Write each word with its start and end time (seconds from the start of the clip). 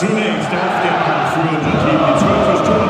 Zunächst 0.00 0.48
auf 0.48 0.76
dem 0.80 0.96
für 1.34 1.44
unser 1.56 1.76
Team 1.84 2.00
die 2.00 2.16
12 2.18 2.54
ist 2.54 2.89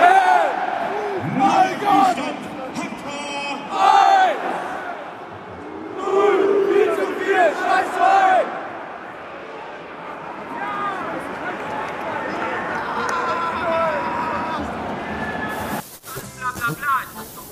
Mein 1.38 1.80
Gott! 1.80 2.17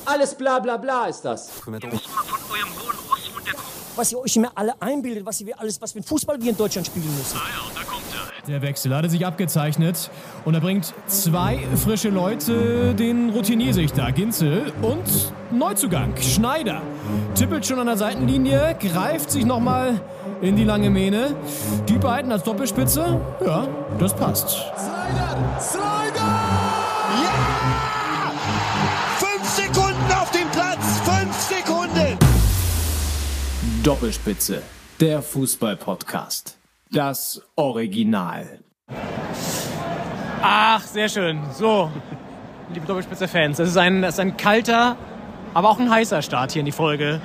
Alles 0.08 0.36
bla 0.36 0.60
bla 0.60 0.78
bla 0.78 1.08
ist 1.08 1.22
das. 1.22 1.50
was 3.96 4.12
ihr 4.12 4.20
euch 4.20 4.36
immer 4.36 4.52
alle 4.56 4.74
einbildet, 4.82 5.26
was 5.26 5.42
ihr 5.42 5.60
alles, 5.60 5.82
was 5.82 5.92
für 5.92 6.00
ein 6.00 6.04
Fußball 6.04 6.42
wir 6.42 6.52
in 6.52 6.58
Deutschland 6.58 6.88
spielen 6.88 7.16
müssen. 7.18 7.40
Der 8.48 8.62
Wechsel 8.62 8.96
hatte 8.96 9.10
sich 9.10 9.26
abgezeichnet 9.26 10.12
und 10.44 10.54
er 10.54 10.62
bringt 10.62 10.94
zwei 11.08 11.58
frische 11.84 12.10
Leute, 12.10 12.94
den 12.94 13.32
Routiniersichter 13.32 14.12
Ginzel 14.12 14.72
und 14.84 15.34
Neuzugang 15.52 16.16
Schneider. 16.18 16.82
Tippelt 17.34 17.66
schon 17.66 17.80
an 17.80 17.88
der 17.88 17.98
Seitenlinie, 17.98 18.78
greift 18.80 19.32
sich 19.32 19.46
nochmal 19.46 20.00
in 20.42 20.56
die 20.56 20.64
lange 20.64 20.92
Mähne. 20.92 21.36
Die 21.90 21.98
beiden 21.98 22.32
als 22.32 22.44
Doppelspitze, 22.44 23.20
ja, 23.44 23.68
das 23.98 24.16
passt. 24.16 24.50
Slider! 24.50 25.60
Slider! 25.60 26.40
Ja! 27.24 27.34
Fünf 29.18 29.50
Sekunden 29.50 30.12
auf 30.22 30.30
dem 30.32 30.48
Platz! 30.52 31.00
Fünf 31.04 31.36
Sekunden! 31.36 32.18
Doppelspitze, 33.82 34.62
der 35.00 35.24
Fußball-Podcast. 35.24 36.58
Das 36.96 37.42
Original. 37.58 38.60
Ach, 40.42 40.82
sehr 40.82 41.10
schön. 41.10 41.42
So, 41.52 41.92
liebe 42.74 42.86
Doppelspitze-Fans, 42.86 43.60
es 43.60 43.72
ist 43.72 43.76
ein, 43.76 44.02
es 44.06 44.14
ist 44.14 44.22
ein 44.22 44.38
kalter, 44.38 44.96
aber 45.54 45.72
auch 45.72 45.78
ein 45.78 45.90
heißer 45.90 46.22
Start 46.22 46.54
hier 46.54 46.62
in 46.62 46.66
die 46.66 46.72
Folge. 46.72 47.20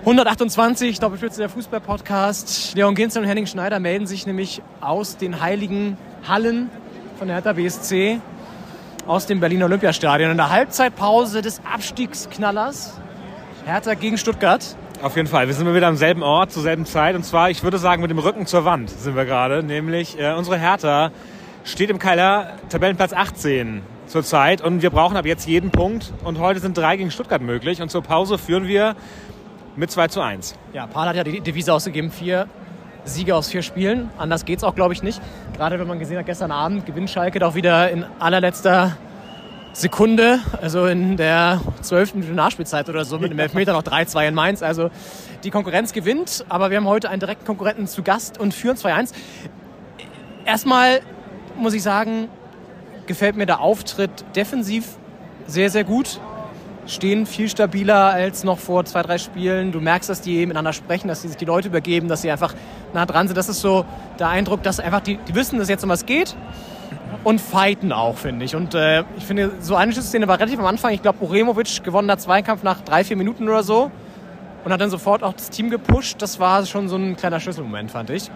128, 0.00 0.98
Doppelspitze 0.98 1.38
der 1.38 1.50
Fußball-Podcast. 1.50 2.74
Leon 2.74 2.96
Ginzel 2.96 3.22
und 3.22 3.28
Henning 3.28 3.46
Schneider 3.46 3.78
melden 3.78 4.08
sich 4.08 4.26
nämlich 4.26 4.60
aus 4.80 5.18
den 5.18 5.40
heiligen 5.40 5.96
Hallen 6.26 6.68
von 7.16 7.28
der 7.28 7.36
Hertha 7.36 7.52
BSC, 7.52 8.18
aus 9.06 9.26
dem 9.26 9.38
Berliner 9.38 9.66
Olympiastadion. 9.66 10.32
In 10.32 10.36
der 10.36 10.50
Halbzeitpause 10.50 11.42
des 11.42 11.60
Abstiegsknallers 11.64 12.94
Hertha 13.66 13.94
gegen 13.94 14.18
Stuttgart. 14.18 14.76
Auf 15.04 15.16
jeden 15.16 15.28
Fall. 15.28 15.46
Wir 15.48 15.52
sind 15.52 15.74
wieder 15.74 15.88
am 15.88 15.98
selben 15.98 16.22
Ort, 16.22 16.50
zur 16.50 16.62
selben 16.62 16.86
Zeit. 16.86 17.14
Und 17.14 17.24
zwar, 17.24 17.50
ich 17.50 17.62
würde 17.62 17.76
sagen, 17.76 18.00
mit 18.00 18.10
dem 18.10 18.18
Rücken 18.18 18.46
zur 18.46 18.64
Wand 18.64 18.88
sind 18.88 19.14
wir 19.14 19.26
gerade. 19.26 19.62
Nämlich 19.62 20.18
äh, 20.18 20.32
unsere 20.32 20.56
Hertha 20.56 21.10
steht 21.62 21.90
im 21.90 21.98
Keller, 21.98 22.54
Tabellenplatz 22.70 23.12
18 23.12 23.82
zurzeit. 24.06 24.62
Und 24.62 24.80
wir 24.80 24.88
brauchen 24.88 25.18
ab 25.18 25.26
jetzt 25.26 25.46
jeden 25.46 25.70
Punkt. 25.70 26.14
Und 26.24 26.38
heute 26.38 26.60
sind 26.60 26.78
drei 26.78 26.96
gegen 26.96 27.10
Stuttgart 27.10 27.42
möglich. 27.42 27.82
Und 27.82 27.90
zur 27.90 28.02
Pause 28.02 28.38
führen 28.38 28.66
wir 28.66 28.96
mit 29.76 29.90
2 29.90 30.08
zu 30.08 30.22
1. 30.22 30.54
Ja, 30.72 30.86
Paul 30.86 31.04
hat 31.04 31.16
ja 31.16 31.22
die 31.22 31.42
Devise 31.42 31.74
ausgegeben, 31.74 32.10
vier 32.10 32.48
Siege 33.04 33.36
aus 33.36 33.50
vier 33.50 33.60
Spielen. 33.60 34.08
Anders 34.16 34.46
geht's 34.46 34.64
auch, 34.64 34.74
glaube 34.74 34.94
ich, 34.94 35.02
nicht. 35.02 35.20
Gerade 35.54 35.78
wenn 35.78 35.86
man 35.86 35.98
gesehen 35.98 36.16
hat, 36.16 36.24
gestern 36.24 36.50
Abend 36.50 36.86
gewinnt 36.86 37.10
Schalke 37.10 37.40
doch 37.40 37.54
wieder 37.54 37.90
in 37.90 38.06
allerletzter 38.20 38.96
Sekunde, 39.74 40.38
also 40.62 40.86
in 40.86 41.16
der 41.16 41.60
12. 41.82 42.14
Minute 42.14 42.32
Nachspielzeit 42.32 42.88
oder 42.88 43.04
so, 43.04 43.18
mit 43.18 43.32
dem 43.32 43.38
Elfmeter 43.40 43.72
noch 43.72 43.82
3-2 43.82 44.28
in 44.28 44.34
Mainz. 44.34 44.62
Also 44.62 44.88
die 45.42 45.50
Konkurrenz 45.50 45.92
gewinnt, 45.92 46.44
aber 46.48 46.70
wir 46.70 46.76
haben 46.76 46.86
heute 46.86 47.10
einen 47.10 47.18
direkten 47.18 47.44
Konkurrenten 47.44 47.88
zu 47.88 48.04
Gast 48.04 48.38
und 48.38 48.54
führen 48.54 48.76
2-1. 48.76 49.12
Erstmal 50.44 51.00
muss 51.56 51.74
ich 51.74 51.82
sagen, 51.82 52.28
gefällt 53.06 53.34
mir 53.34 53.46
der 53.46 53.60
Auftritt 53.60 54.24
defensiv 54.36 54.96
sehr, 55.48 55.70
sehr 55.70 55.82
gut. 55.82 56.20
Stehen 56.86 57.26
viel 57.26 57.48
stabiler 57.48 58.12
als 58.12 58.44
noch 58.44 58.60
vor 58.60 58.84
zwei, 58.84 59.02
drei 59.02 59.18
Spielen. 59.18 59.72
Du 59.72 59.80
merkst, 59.80 60.08
dass 60.08 60.20
die 60.20 60.46
miteinander 60.46 60.72
sprechen, 60.72 61.08
dass 61.08 61.22
sie 61.22 61.28
sich 61.28 61.36
die 61.36 61.46
Leute 61.46 61.66
übergeben, 61.66 62.06
dass 62.06 62.22
sie 62.22 62.30
einfach 62.30 62.54
nah 62.92 63.06
dran 63.06 63.26
sind. 63.26 63.36
Das 63.36 63.48
ist 63.48 63.60
so 63.60 63.84
der 64.20 64.28
Eindruck, 64.28 64.62
dass 64.62 64.78
einfach 64.78 65.00
die, 65.00 65.16
die 65.16 65.34
wissen, 65.34 65.58
dass 65.58 65.68
jetzt 65.68 65.82
um 65.82 65.90
was 65.90 66.06
geht 66.06 66.36
und 67.22 67.40
fighten 67.40 67.92
auch, 67.92 68.16
finde 68.16 68.44
ich. 68.44 68.56
Und 68.56 68.74
äh, 68.74 69.04
ich 69.16 69.24
finde, 69.24 69.52
so 69.60 69.76
eine 69.76 69.92
Schlüsselszene 69.92 70.26
war 70.28 70.38
relativ 70.38 70.58
am 70.58 70.66
Anfang. 70.66 70.92
Ich 70.92 71.02
glaube, 71.02 71.24
Uremovic 71.24 71.84
gewonnener 71.84 72.18
Zweikampf 72.18 72.62
nach 72.62 72.80
drei, 72.80 73.04
vier 73.04 73.16
Minuten 73.16 73.48
oder 73.48 73.62
so 73.62 73.90
und 74.64 74.72
hat 74.72 74.80
dann 74.80 74.90
sofort 74.90 75.22
auch 75.22 75.34
das 75.34 75.50
Team 75.50 75.70
gepusht. 75.70 76.16
Das 76.20 76.40
war 76.40 76.64
schon 76.66 76.88
so 76.88 76.96
ein 76.96 77.16
kleiner 77.16 77.40
Schlüsselmoment, 77.40 77.90
fand 77.90 78.10
ich. 78.10 78.30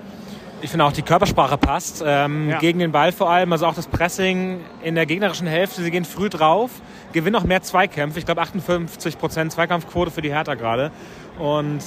Ich 0.61 0.71
finde 0.71 0.84
auch, 0.84 0.93
die 0.93 1.03
Körpersprache 1.03 1.56
passt. 1.56 2.03
Ähm, 2.05 2.50
Ja. 2.50 2.59
Gegen 2.59 2.81
den 2.81 2.91
Ball 2.91 3.12
vor 3.12 3.31
allem. 3.31 3.53
Also 3.53 3.66
auch 3.66 3.75
das 3.75 3.87
Pressing 3.87 4.61
in 4.83 4.95
der 4.97 5.06
gegnerischen 5.06 5.47
Hälfte. 5.47 5.83
Sie 5.83 5.91
gehen 5.91 6.05
früh 6.05 6.28
drauf, 6.28 6.71
gewinnen 7.12 7.37
auch 7.37 7.45
mehr 7.45 7.62
Zweikämpfe. 7.62 8.19
Ich 8.19 8.27
glaube 8.27 8.43
58% 8.43 9.50
Zweikampfquote 9.50 10.10
für 10.10 10.21
die 10.21 10.31
Hertha 10.33 10.55
gerade. 10.55 10.91
Und 11.39 11.78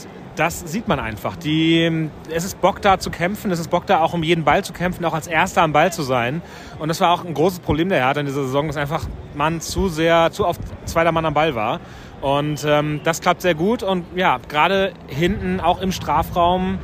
das 0.41 0.59
sieht 0.61 0.87
man 0.87 0.99
einfach. 0.99 1.35
Die, 1.35 2.09
es 2.31 2.43
ist 2.45 2.59
Bock 2.61 2.81
da 2.81 2.97
zu 2.97 3.11
kämpfen. 3.11 3.51
Es 3.51 3.59
ist 3.59 3.69
Bock 3.69 3.85
da 3.85 4.01
auch 4.01 4.13
um 4.13 4.23
jeden 4.23 4.43
Ball 4.43 4.63
zu 4.63 4.73
kämpfen, 4.73 5.05
auch 5.05 5.13
als 5.13 5.27
Erster 5.27 5.61
am 5.61 5.71
Ball 5.71 5.93
zu 5.93 6.01
sein. 6.01 6.41
Und 6.79 6.87
das 6.87 6.99
war 6.99 7.11
auch 7.11 7.23
ein 7.23 7.35
großes 7.35 7.59
Problem 7.59 7.89
der 7.89 7.99
Hertha 7.99 8.21
in 8.21 8.25
dieser 8.25 8.45
Saison, 8.45 8.65
dass 8.65 8.75
einfach 8.75 9.05
man 9.35 9.61
zu 9.61 9.87
sehr, 9.87 10.31
zu 10.31 10.47
oft 10.47 10.59
zweiter 10.85 11.11
Mann 11.11 11.27
am 11.27 11.35
Ball 11.35 11.53
war. 11.53 11.79
Und 12.21 12.65
ähm, 12.67 13.01
das 13.03 13.21
klappt 13.21 13.43
sehr 13.43 13.53
gut. 13.53 13.83
Und 13.83 14.03
ja, 14.15 14.39
gerade 14.49 14.93
hinten 15.05 15.59
auch 15.59 15.79
im 15.79 15.91
Strafraum 15.91 16.79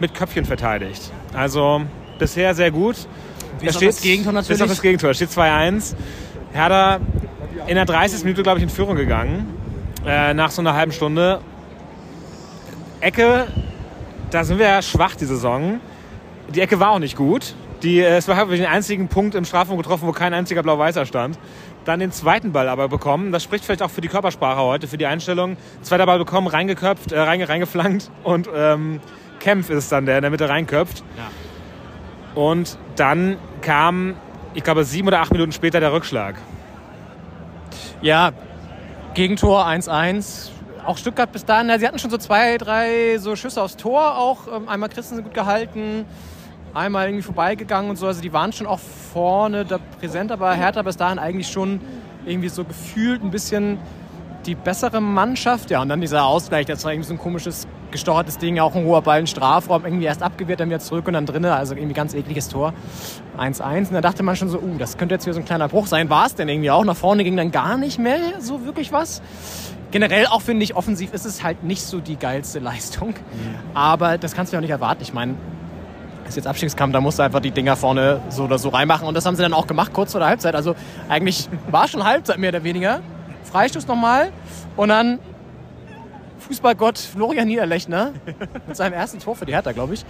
mit 0.00 0.12
Köpfchen 0.12 0.44
verteidigt. 0.44 1.12
Also 1.32 1.82
bisher 2.18 2.56
sehr 2.56 2.72
gut. 2.72 2.96
Bis 3.60 3.70
Es 3.70 3.76
auf 3.76 3.82
das 3.84 4.00
Gegentor 4.00 4.32
natürlich. 4.32 4.58
Bis 4.58 4.62
auf 4.62 4.68
das 4.68 4.82
Gegentor. 4.82 5.14
Steht 5.14 5.30
2-1. 5.30 5.94
Hertha 6.52 6.98
in 7.68 7.76
der 7.76 7.84
30. 7.84 8.24
Minute, 8.24 8.42
glaube 8.42 8.58
ich, 8.58 8.64
in 8.64 8.68
Führung 8.68 8.96
gegangen. 8.96 9.54
Äh, 10.04 10.34
nach 10.34 10.50
so 10.50 10.60
einer 10.60 10.74
halben 10.74 10.90
Stunde. 10.90 11.40
Ecke, 13.00 13.46
da 14.30 14.44
sind 14.44 14.58
wir 14.58 14.66
ja 14.66 14.82
schwach 14.82 15.16
die 15.16 15.26
Saison. 15.26 15.80
Die 16.48 16.60
Ecke 16.60 16.80
war 16.80 16.90
auch 16.90 16.98
nicht 16.98 17.16
gut. 17.16 17.54
Die, 17.82 18.00
äh, 18.00 18.16
es 18.16 18.28
war 18.28 18.36
wirklich 18.36 18.60
den 18.60 18.68
einzigen 18.68 19.08
Punkt 19.08 19.34
im 19.34 19.44
Strafraum 19.44 19.76
getroffen, 19.76 20.08
wo 20.08 20.12
kein 20.12 20.32
einziger 20.32 20.62
Blau-Weißer 20.62 21.06
stand. 21.06 21.38
Dann 21.84 22.00
den 22.00 22.10
zweiten 22.10 22.52
Ball 22.52 22.68
aber 22.68 22.88
bekommen. 22.88 23.32
Das 23.32 23.44
spricht 23.44 23.64
vielleicht 23.64 23.82
auch 23.82 23.90
für 23.90 24.00
die 24.00 24.08
Körpersprache 24.08 24.60
heute, 24.60 24.88
für 24.88 24.98
die 24.98 25.06
Einstellung. 25.06 25.56
Zweiter 25.82 26.06
Ball 26.06 26.18
bekommen, 26.18 26.46
reingeköpft, 26.46 27.12
äh, 27.12 27.20
reinge, 27.20 27.48
reingeflankt 27.48 28.10
und 28.24 28.48
ähm, 28.54 29.00
Kempf 29.38 29.70
ist 29.70 29.92
dann, 29.92 30.06
der 30.06 30.16
in 30.16 30.22
der 30.22 30.30
Mitte 30.30 30.48
reinköpft. 30.48 31.04
Und 32.34 32.78
dann 32.96 33.36
kam, 33.60 34.14
ich 34.54 34.64
glaube, 34.64 34.84
sieben 34.84 35.08
oder 35.08 35.20
acht 35.20 35.32
Minuten 35.32 35.52
später 35.52 35.80
der 35.80 35.92
Rückschlag. 35.92 36.36
Ja, 38.00 38.32
Gegentor 39.14 39.66
1-1. 39.66 40.50
Auch 40.86 40.98
Stuttgart 40.98 41.32
bis 41.32 41.44
dahin, 41.44 41.66
na, 41.66 41.80
sie 41.80 41.86
hatten 41.86 41.98
schon 41.98 42.12
so 42.12 42.16
zwei, 42.16 42.58
drei 42.58 43.18
so 43.18 43.34
Schüsse 43.34 43.60
aufs 43.60 43.76
Tor 43.76 44.16
auch. 44.16 44.46
Ähm, 44.46 44.68
Einmal 44.68 44.88
Christensen 44.88 45.24
gut 45.24 45.34
gehalten, 45.34 46.04
einmal 46.74 47.08
irgendwie 47.08 47.24
vorbeigegangen 47.24 47.90
und 47.90 47.96
so. 47.96 48.06
Also 48.06 48.22
die 48.22 48.32
waren 48.32 48.52
schon 48.52 48.68
auch 48.68 48.78
vorne 48.78 49.64
da 49.64 49.78
präsent, 49.98 50.30
aber 50.30 50.52
Hertha 50.54 50.82
bis 50.82 50.96
dahin 50.96 51.18
eigentlich 51.18 51.48
schon 51.48 51.80
irgendwie 52.24 52.48
so 52.48 52.62
gefühlt 52.62 53.24
ein 53.24 53.32
bisschen 53.32 53.78
die 54.46 54.54
bessere 54.54 55.00
Mannschaft. 55.00 55.70
Ja, 55.70 55.82
und 55.82 55.88
dann 55.88 56.00
dieser 56.00 56.24
Ausgleich, 56.24 56.66
das 56.66 56.84
war 56.84 56.92
irgendwie 56.92 57.08
so 57.08 57.14
ein 57.14 57.18
komisches, 57.18 57.66
gestortes 57.96 58.36
Ding, 58.36 58.58
auch 58.58 58.74
ein 58.74 58.84
hoher 58.84 59.00
Ball 59.00 59.20
in 59.20 59.26
Strafraum, 59.26 59.84
irgendwie 59.84 60.04
erst 60.04 60.22
abgewehrt, 60.22 60.60
dann 60.60 60.68
wieder 60.68 60.80
zurück 60.80 61.06
und 61.06 61.14
dann 61.14 61.24
drinnen, 61.24 61.50
also 61.50 61.74
irgendwie 61.74 61.94
ganz 61.94 62.12
ekliges 62.14 62.48
Tor. 62.48 62.74
1-1. 63.38 63.88
Und 63.88 63.94
da 63.94 64.00
dachte 64.02 64.22
man 64.22 64.36
schon 64.36 64.50
so, 64.50 64.58
uh, 64.58 64.78
das 64.78 64.98
könnte 64.98 65.14
jetzt 65.14 65.24
wieder 65.24 65.34
so 65.34 65.40
ein 65.40 65.46
kleiner 65.46 65.68
Bruch 65.68 65.86
sein. 65.86 66.10
War 66.10 66.26
es 66.26 66.34
denn 66.34 66.48
irgendwie 66.48 66.70
auch? 66.70 66.84
Nach 66.84 66.96
vorne 66.96 67.24
ging 67.24 67.36
dann 67.36 67.50
gar 67.50 67.78
nicht 67.78 67.98
mehr 67.98 68.18
so 68.40 68.66
wirklich 68.66 68.92
was. 68.92 69.22
Generell 69.92 70.26
auch 70.26 70.42
finde 70.42 70.62
ich, 70.62 70.76
offensiv 70.76 71.14
ist 71.14 71.24
es 71.24 71.42
halt 71.42 71.64
nicht 71.64 71.82
so 71.82 72.00
die 72.00 72.16
geilste 72.16 72.58
Leistung. 72.60 73.14
Aber 73.72 74.18
das 74.18 74.34
kannst 74.34 74.52
du 74.52 74.56
ja 74.56 74.58
auch 74.58 74.62
nicht 74.62 74.70
erwarten. 74.70 75.02
Ich 75.02 75.14
meine, 75.14 75.34
es 76.24 76.30
ist 76.30 76.36
jetzt 76.36 76.46
Abstiegskampf, 76.46 76.92
da 76.92 77.00
musst 77.00 77.18
du 77.18 77.22
einfach 77.22 77.40
die 77.40 77.50
Dinger 77.50 77.76
vorne 77.76 78.20
so 78.28 78.44
oder 78.44 78.58
so 78.58 78.68
reinmachen. 78.68 79.08
Und 79.08 79.14
das 79.14 79.24
haben 79.24 79.36
sie 79.36 79.42
dann 79.42 79.54
auch 79.54 79.66
gemacht, 79.66 79.92
kurz 79.94 80.12
vor 80.12 80.20
der 80.20 80.28
Halbzeit. 80.28 80.54
Also 80.54 80.74
eigentlich 81.08 81.48
war 81.70 81.88
schon 81.88 82.04
Halbzeit 82.04 82.38
mehr 82.38 82.50
oder 82.50 82.62
weniger. 82.62 83.00
Freistoß 83.44 83.86
nochmal 83.86 84.32
und 84.76 84.88
dann 84.88 85.18
Fußballgott 86.46 86.98
Florian 86.98 87.48
Niederlechner 87.48 88.12
mit 88.66 88.76
seinem 88.76 88.92
ersten 88.92 89.18
Tor 89.18 89.36
für 89.36 89.46
die 89.46 89.52
Hertha, 89.52 89.72
glaube 89.72 89.94
ich. 89.94 90.04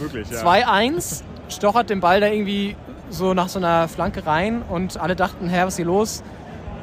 Möglich, 0.00 0.28
2-1, 0.28 1.22
stochert 1.48 1.90
den 1.90 2.00
Ball 2.00 2.20
da 2.20 2.26
irgendwie 2.26 2.76
so 3.10 3.32
nach 3.32 3.48
so 3.48 3.58
einer 3.58 3.88
Flanke 3.88 4.26
rein 4.26 4.62
und 4.68 4.98
alle 4.98 5.16
dachten, 5.16 5.48
Herr, 5.48 5.66
was 5.66 5.74
ist 5.74 5.76
hier 5.76 5.86
los? 5.86 6.22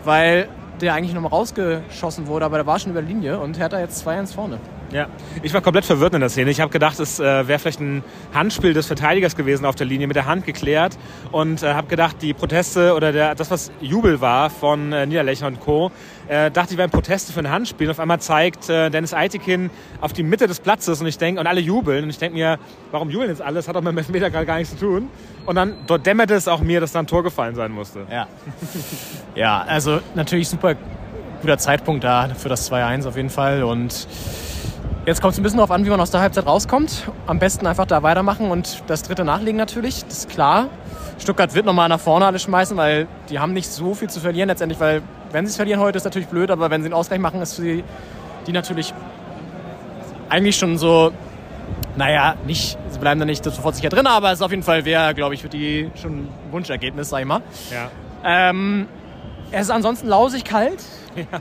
Weil 0.03 0.47
der 0.81 0.93
eigentlich 0.93 1.13
nochmal 1.13 1.29
rausgeschossen 1.29 2.27
wurde, 2.27 2.45
aber 2.45 2.57
der 2.57 2.65
war 2.65 2.79
schon 2.79 2.91
über 2.91 3.01
die 3.01 3.07
Linie 3.13 3.39
und 3.39 3.57
Hertha 3.59 3.79
jetzt 3.79 4.05
2-1 4.05 4.33
vorne. 4.33 4.59
Ja, 4.95 5.09
ich 5.43 5.53
war 5.53 5.59
komplett 5.59 5.83
verwirrt 5.83 6.13
in 6.13 6.21
der 6.21 6.29
Szene. 6.29 6.51
Ich 6.51 6.61
habe 6.61 6.71
gedacht, 6.71 6.97
es 7.01 7.19
äh, 7.19 7.49
wäre 7.49 7.59
vielleicht 7.59 7.81
ein 7.81 8.01
Handspiel 8.33 8.73
des 8.73 8.87
Verteidigers 8.87 9.35
gewesen 9.35 9.65
auf 9.65 9.75
der 9.75 9.85
Linie, 9.85 10.07
mit 10.07 10.15
der 10.15 10.25
Hand 10.25 10.45
geklärt. 10.45 10.97
Und 11.33 11.63
äh, 11.63 11.73
habe 11.73 11.87
gedacht, 11.87 12.21
die 12.21 12.33
Proteste 12.33 12.93
oder 12.95 13.11
der, 13.11 13.35
das, 13.35 13.51
was 13.51 13.73
Jubel 13.81 14.21
war 14.21 14.49
von 14.49 14.93
äh, 14.93 15.05
Niederlechner 15.05 15.47
und 15.47 15.59
Co., 15.59 15.91
äh, 16.29 16.49
dachte 16.49 16.71
ich, 16.71 16.77
wären 16.77 16.91
Proteste 16.91 17.33
für 17.33 17.41
ein 17.41 17.51
Handspiel. 17.51 17.87
Und 17.87 17.91
auf 17.91 17.99
einmal 17.99 18.21
zeigt 18.21 18.69
äh, 18.69 18.89
Dennis 18.89 19.13
Eitekin 19.13 19.69
auf 19.99 20.13
die 20.13 20.23
Mitte 20.23 20.47
des 20.47 20.61
Platzes 20.61 21.01
und 21.01 21.07
ich 21.07 21.17
denke, 21.17 21.41
und 21.41 21.47
alle 21.47 21.59
jubeln. 21.59 22.05
Und 22.05 22.09
ich 22.09 22.17
denke 22.17 22.37
mir, 22.37 22.57
warum 22.91 23.09
jubeln 23.09 23.29
jetzt 23.29 23.41
alle? 23.41 23.55
Das 23.55 23.67
hat 23.67 23.75
doch 23.75 23.81
mit 23.81 23.91
dem 23.91 23.97
Elfmeter 23.97 24.29
gerade 24.29 24.45
gar 24.45 24.59
nichts 24.59 24.77
zu 24.77 24.79
tun. 24.79 25.09
Und 25.45 25.55
dann 25.55 25.75
dort 25.87 26.05
dämmerte 26.05 26.35
es 26.35 26.47
auch 26.47 26.61
mir, 26.61 26.79
dass 26.79 26.93
da 26.93 26.99
ein 26.99 27.07
Tor 27.07 27.21
gefallen 27.21 27.55
sein 27.55 27.73
musste. 27.73 28.07
Ja. 28.09 28.27
ja, 29.35 29.61
also 29.67 29.99
natürlich 30.15 30.47
super 30.47 30.75
guter 31.41 31.57
Zeitpunkt 31.57 32.05
da 32.05 32.29
für 32.29 32.47
das 32.47 32.71
2-1 32.71 33.09
auf 33.09 33.17
jeden 33.17 33.29
Fall. 33.29 33.61
Und 33.63 34.07
Jetzt 35.05 35.21
kommt 35.21 35.33
es 35.33 35.39
ein 35.39 35.43
bisschen 35.43 35.57
darauf 35.57 35.69
an, 35.69 35.85
wie 35.85 35.91
man 35.91 35.99
aus 35.99 36.09
der 36.09 36.21
Halbzeit 36.21 36.47
rauskommt. 36.47 37.11
Am 37.27 37.37
besten 37.37 37.67
einfach 37.67 37.85
da 37.85 38.01
weitermachen 38.01 38.49
und 38.49 38.81
das 38.87 39.03
dritte 39.03 39.23
nachlegen 39.23 39.55
natürlich, 39.55 40.03
das 40.03 40.19
ist 40.19 40.29
klar. 40.29 40.69
Stuttgart 41.19 41.53
wird 41.53 41.67
nochmal 41.67 41.89
nach 41.89 41.99
vorne 41.99 42.25
alles 42.25 42.41
schmeißen, 42.41 42.75
weil 42.75 43.07
die 43.29 43.37
haben 43.37 43.53
nicht 43.53 43.69
so 43.69 43.93
viel 43.93 44.09
zu 44.09 44.19
verlieren 44.19 44.49
letztendlich, 44.49 44.79
weil 44.79 45.03
wenn 45.31 45.45
sie 45.45 45.51
es 45.51 45.57
verlieren 45.57 45.79
heute, 45.79 45.97
ist 45.97 46.05
natürlich 46.05 46.27
blöd, 46.27 46.49
aber 46.49 46.71
wenn 46.71 46.81
sie 46.81 46.87
einen 46.87 46.95
Ausgleich 46.95 47.19
machen, 47.19 47.39
ist 47.39 47.53
für 47.53 47.61
die, 47.61 47.83
die 48.47 48.51
natürlich 48.51 48.95
eigentlich 50.29 50.55
schon 50.55 50.79
so, 50.79 51.11
naja, 51.95 52.33
nicht, 52.47 52.75
sie 52.89 52.97
bleiben 52.97 53.19
da 53.19 53.27
nicht 53.27 53.43
sofort 53.43 53.75
sicher 53.75 53.89
drin, 53.89 54.07
aber 54.07 54.31
es 54.31 54.39
ist 54.39 54.41
auf 54.41 54.49
jeden 54.49 54.63
Fall 54.63 54.85
wäre, 54.85 55.13
glaube 55.13 55.35
ich, 55.35 55.41
für 55.43 55.49
die 55.49 55.91
schon 56.01 56.13
ein 56.13 56.29
Wunschergebnis, 56.49 57.09
sag 57.09 57.19
ich 57.19 57.27
mal. 57.27 57.41
Ja. 57.71 57.91
Ähm, 58.23 58.87
es 59.51 59.61
ist 59.61 59.69
ansonsten 59.69 60.07
lausig 60.07 60.43
kalt. 60.45 60.83
Ja. 61.15 61.39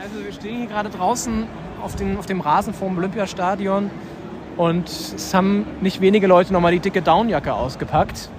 Also 0.00 0.24
wir 0.24 0.32
stehen 0.32 0.58
hier 0.58 0.66
gerade 0.66 0.88
draußen 0.88 1.48
auf, 1.82 1.96
den, 1.96 2.18
auf 2.18 2.26
dem 2.26 2.40
Rasen 2.40 2.74
vorm 2.74 2.98
Olympiastadion 2.98 3.90
und 4.56 4.88
es 4.88 5.34
haben 5.34 5.66
nicht 5.80 6.00
wenige 6.00 6.26
Leute 6.26 6.52
nochmal 6.52 6.72
die 6.72 6.80
dicke 6.80 7.02
Downjacke 7.02 7.52
ausgepackt, 7.52 8.30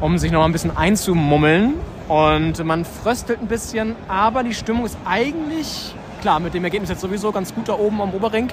um 0.00 0.16
sich 0.18 0.32
noch 0.32 0.44
ein 0.44 0.52
bisschen 0.52 0.76
einzumummeln. 0.76 1.74
Und 2.08 2.64
man 2.64 2.84
fröstelt 2.84 3.40
ein 3.40 3.46
bisschen, 3.46 3.94
aber 4.08 4.42
die 4.42 4.54
Stimmung 4.54 4.86
ist 4.86 4.96
eigentlich, 5.04 5.94
klar, 6.22 6.40
mit 6.40 6.54
dem 6.54 6.64
Ergebnis 6.64 6.90
jetzt 6.90 7.02
sowieso 7.02 7.30
ganz 7.32 7.54
gut 7.54 7.68
da 7.68 7.74
oben 7.74 8.00
am 8.00 8.12
Oberring. 8.14 8.48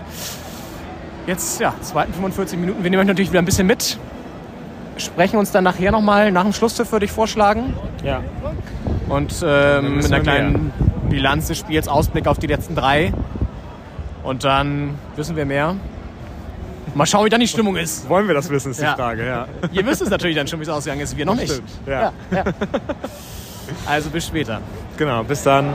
Jetzt, 1.26 1.60
ja, 1.60 1.74
zweiten 1.82 2.14
45 2.14 2.60
Minuten. 2.60 2.84
Wir 2.84 2.90
nehmen 2.90 3.02
euch 3.02 3.08
natürlich 3.08 3.32
wieder 3.32 3.42
ein 3.42 3.46
bisschen 3.46 3.68
mit. 3.68 3.98
Sprechen 4.98 5.38
uns 5.38 5.52
dann 5.52 5.64
nachher 5.64 5.92
nochmal 5.92 6.32
nach 6.32 6.44
dem 6.44 6.54
Schlusspfiff, 6.54 6.92
würde 6.92 7.06
ich 7.06 7.12
vorschlagen. 7.12 7.74
Ja. 8.04 8.22
Und 9.10 9.44
ähm, 9.46 9.96
mit 9.96 10.06
einer 10.06 10.20
kleinen 10.20 10.72
Bilanz 11.10 11.48
des 11.48 11.58
Spiels, 11.58 11.88
Ausblick 11.88 12.28
auf 12.28 12.40
die 12.40 12.48
letzten 12.48 12.76
drei. 12.76 13.14
Und 14.28 14.44
dann 14.44 14.96
wissen 15.16 15.38
wir 15.38 15.46
mehr. 15.46 15.74
Mal 16.94 17.06
schauen, 17.06 17.24
wie 17.26 17.30
dann 17.30 17.40
die 17.40 17.48
Stimmung 17.48 17.78
ist. 17.78 18.10
Wollen 18.10 18.28
wir 18.28 18.36
das 18.36 18.50
wissen, 18.50 18.72
ist 18.72 18.82
Ja. 18.82 18.92
die 18.92 18.96
Frage, 19.02 19.26
ja. 19.26 19.48
Ihr 19.72 19.86
wisst 19.86 20.02
es 20.02 20.10
natürlich 20.10 20.36
dann 20.36 20.48
schon, 20.48 20.60
wie 20.60 20.64
es 20.64 20.70
ausgegangen 20.70 21.00
ist. 21.00 21.16
Wir 21.16 21.26
noch 21.26 21.36
nicht. 21.36 21.54
Stimmt, 21.54 21.70
ja. 21.86 22.12
ja. 22.32 22.44
Also 23.86 24.10
bis 24.10 24.28
später. 24.28 24.60
Genau, 24.98 25.24
bis 25.24 25.44
dann. 25.44 25.72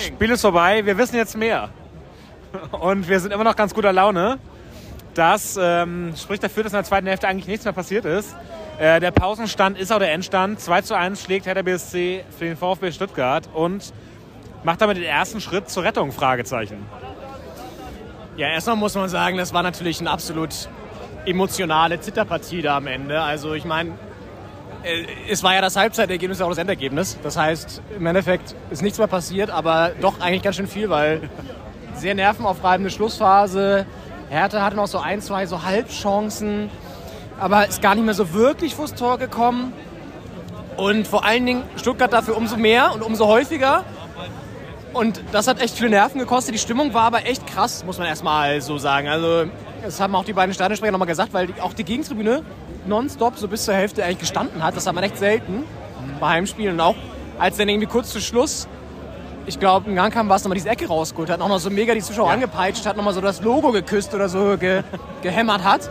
Das 0.00 0.06
Spiel 0.06 0.30
ist 0.30 0.40
vorbei. 0.40 0.84
Wir 0.86 0.96
wissen 0.96 1.16
jetzt 1.16 1.36
mehr. 1.36 1.68
Und 2.72 3.08
wir 3.08 3.20
sind 3.20 3.32
immer 3.32 3.44
noch 3.44 3.56
ganz 3.56 3.74
guter 3.74 3.92
Laune. 3.92 4.38
Das 5.14 5.58
ähm, 5.60 6.14
spricht 6.16 6.42
dafür, 6.42 6.62
dass 6.62 6.72
in 6.72 6.78
der 6.78 6.84
zweiten 6.84 7.06
Hälfte 7.06 7.28
eigentlich 7.28 7.46
nichts 7.46 7.64
mehr 7.64 7.74
passiert 7.74 8.04
ist. 8.04 8.34
Äh, 8.78 9.00
der 9.00 9.10
Pausenstand 9.10 9.78
ist 9.78 9.92
auch 9.92 9.98
der 9.98 10.12
Endstand. 10.12 10.60
2 10.60 10.82
zu 10.82 10.94
1 10.94 11.22
schlägt 11.22 11.46
Hertha 11.46 11.62
BSC 11.62 12.24
für 12.38 12.44
den 12.44 12.56
VfB 12.56 12.92
Stuttgart 12.92 13.48
und 13.52 13.92
macht 14.62 14.80
damit 14.80 14.96
den 14.96 15.04
ersten 15.04 15.40
Schritt 15.40 15.68
zur 15.68 15.84
Rettung, 15.84 16.12
Fragezeichen. 16.12 16.86
Ja, 18.36 18.48
erstmal 18.48 18.76
muss 18.76 18.94
man 18.94 19.08
sagen, 19.08 19.36
das 19.36 19.52
war 19.52 19.62
natürlich 19.62 20.00
eine 20.00 20.10
absolut 20.10 20.68
emotionale 21.26 22.00
Zitterpartie 22.00 22.62
da 22.62 22.76
am 22.76 22.86
Ende. 22.86 23.20
Also 23.20 23.52
ich 23.52 23.64
meine, 23.64 23.92
es 25.28 25.42
war 25.42 25.54
ja 25.54 25.60
das 25.60 25.76
Halbzeitergebnis, 25.76 26.40
auch 26.40 26.48
das 26.48 26.58
Endergebnis. 26.58 27.18
Das 27.22 27.36
heißt, 27.36 27.82
im 27.96 28.06
Endeffekt 28.06 28.54
ist 28.70 28.82
nichts 28.82 28.98
mehr 28.98 29.06
passiert, 29.06 29.50
aber 29.50 29.92
doch 30.00 30.20
eigentlich 30.20 30.42
ganz 30.42 30.56
schön 30.56 30.66
viel, 30.66 30.90
weil 30.90 31.28
sehr 31.94 32.14
nervenaufreibende 32.14 32.90
Schlussphase. 32.90 33.86
Hertha 34.30 34.62
hatte 34.62 34.76
noch 34.76 34.86
so 34.86 34.98
ein, 34.98 35.20
zwei 35.20 35.46
so 35.46 35.64
Halbchancen, 35.64 36.70
aber 37.38 37.66
ist 37.66 37.82
gar 37.82 37.94
nicht 37.94 38.04
mehr 38.04 38.14
so 38.14 38.32
wirklich 38.32 38.74
vors 38.74 38.94
Tor 38.94 39.18
gekommen. 39.18 39.72
Und 40.76 41.06
vor 41.06 41.24
allen 41.24 41.44
Dingen 41.44 41.62
Stuttgart 41.76 42.12
dafür 42.12 42.36
umso 42.36 42.56
mehr 42.56 42.94
und 42.94 43.02
umso 43.02 43.26
häufiger. 43.26 43.84
Und 44.92 45.22
das 45.32 45.46
hat 45.46 45.60
echt 45.60 45.76
viele 45.76 45.90
Nerven 45.90 46.18
gekostet. 46.18 46.54
Die 46.54 46.58
Stimmung 46.58 46.92
war 46.94 47.04
aber 47.04 47.26
echt 47.26 47.46
krass, 47.46 47.84
muss 47.84 47.98
man 47.98 48.08
erstmal 48.08 48.60
so 48.60 48.76
sagen. 48.78 49.08
Also, 49.08 49.44
das 49.82 50.00
haben 50.00 50.14
auch 50.14 50.24
die 50.24 50.32
beiden 50.32 50.52
Stadionsprecher 50.52 50.92
nochmal 50.92 51.06
gesagt, 51.06 51.32
weil 51.32 51.46
die, 51.48 51.60
auch 51.60 51.72
die 51.72 51.84
Gegentribüne 51.84 52.42
nonstop 52.86 53.36
so 53.36 53.46
bis 53.46 53.64
zur 53.64 53.74
Hälfte 53.74 54.04
eigentlich 54.04 54.18
gestanden 54.18 54.64
hat. 54.64 54.76
Das 54.76 54.86
hat 54.86 54.94
man 54.94 55.04
echt 55.04 55.16
selten 55.16 55.64
bei 56.18 56.28
Heimspielen. 56.28 56.74
Und 56.74 56.80
auch 56.80 56.96
als 57.38 57.56
dann 57.56 57.68
irgendwie 57.68 57.86
kurz 57.86 58.10
zu 58.10 58.20
Schluss, 58.20 58.66
ich 59.46 59.58
glaube, 59.58 59.88
in 59.88 59.96
Gang 59.96 60.12
kam, 60.12 60.28
war 60.28 60.36
es 60.36 60.44
nochmal 60.44 60.56
diese 60.56 60.68
Ecke 60.68 60.86
rausgeholt 60.86 61.30
hat, 61.30 61.40
auch 61.40 61.48
noch 61.48 61.58
so 61.58 61.70
mega 61.70 61.94
die 61.94 62.02
Zuschauer 62.02 62.30
angepeitscht 62.30 62.84
hat, 62.84 62.96
nochmal 62.96 63.14
so 63.14 63.20
das 63.20 63.42
Logo 63.42 63.72
geküsst 63.72 64.12
oder 64.14 64.28
so 64.28 64.56
ge 64.58 64.82
gehämmert 65.22 65.64
hat. 65.64 65.90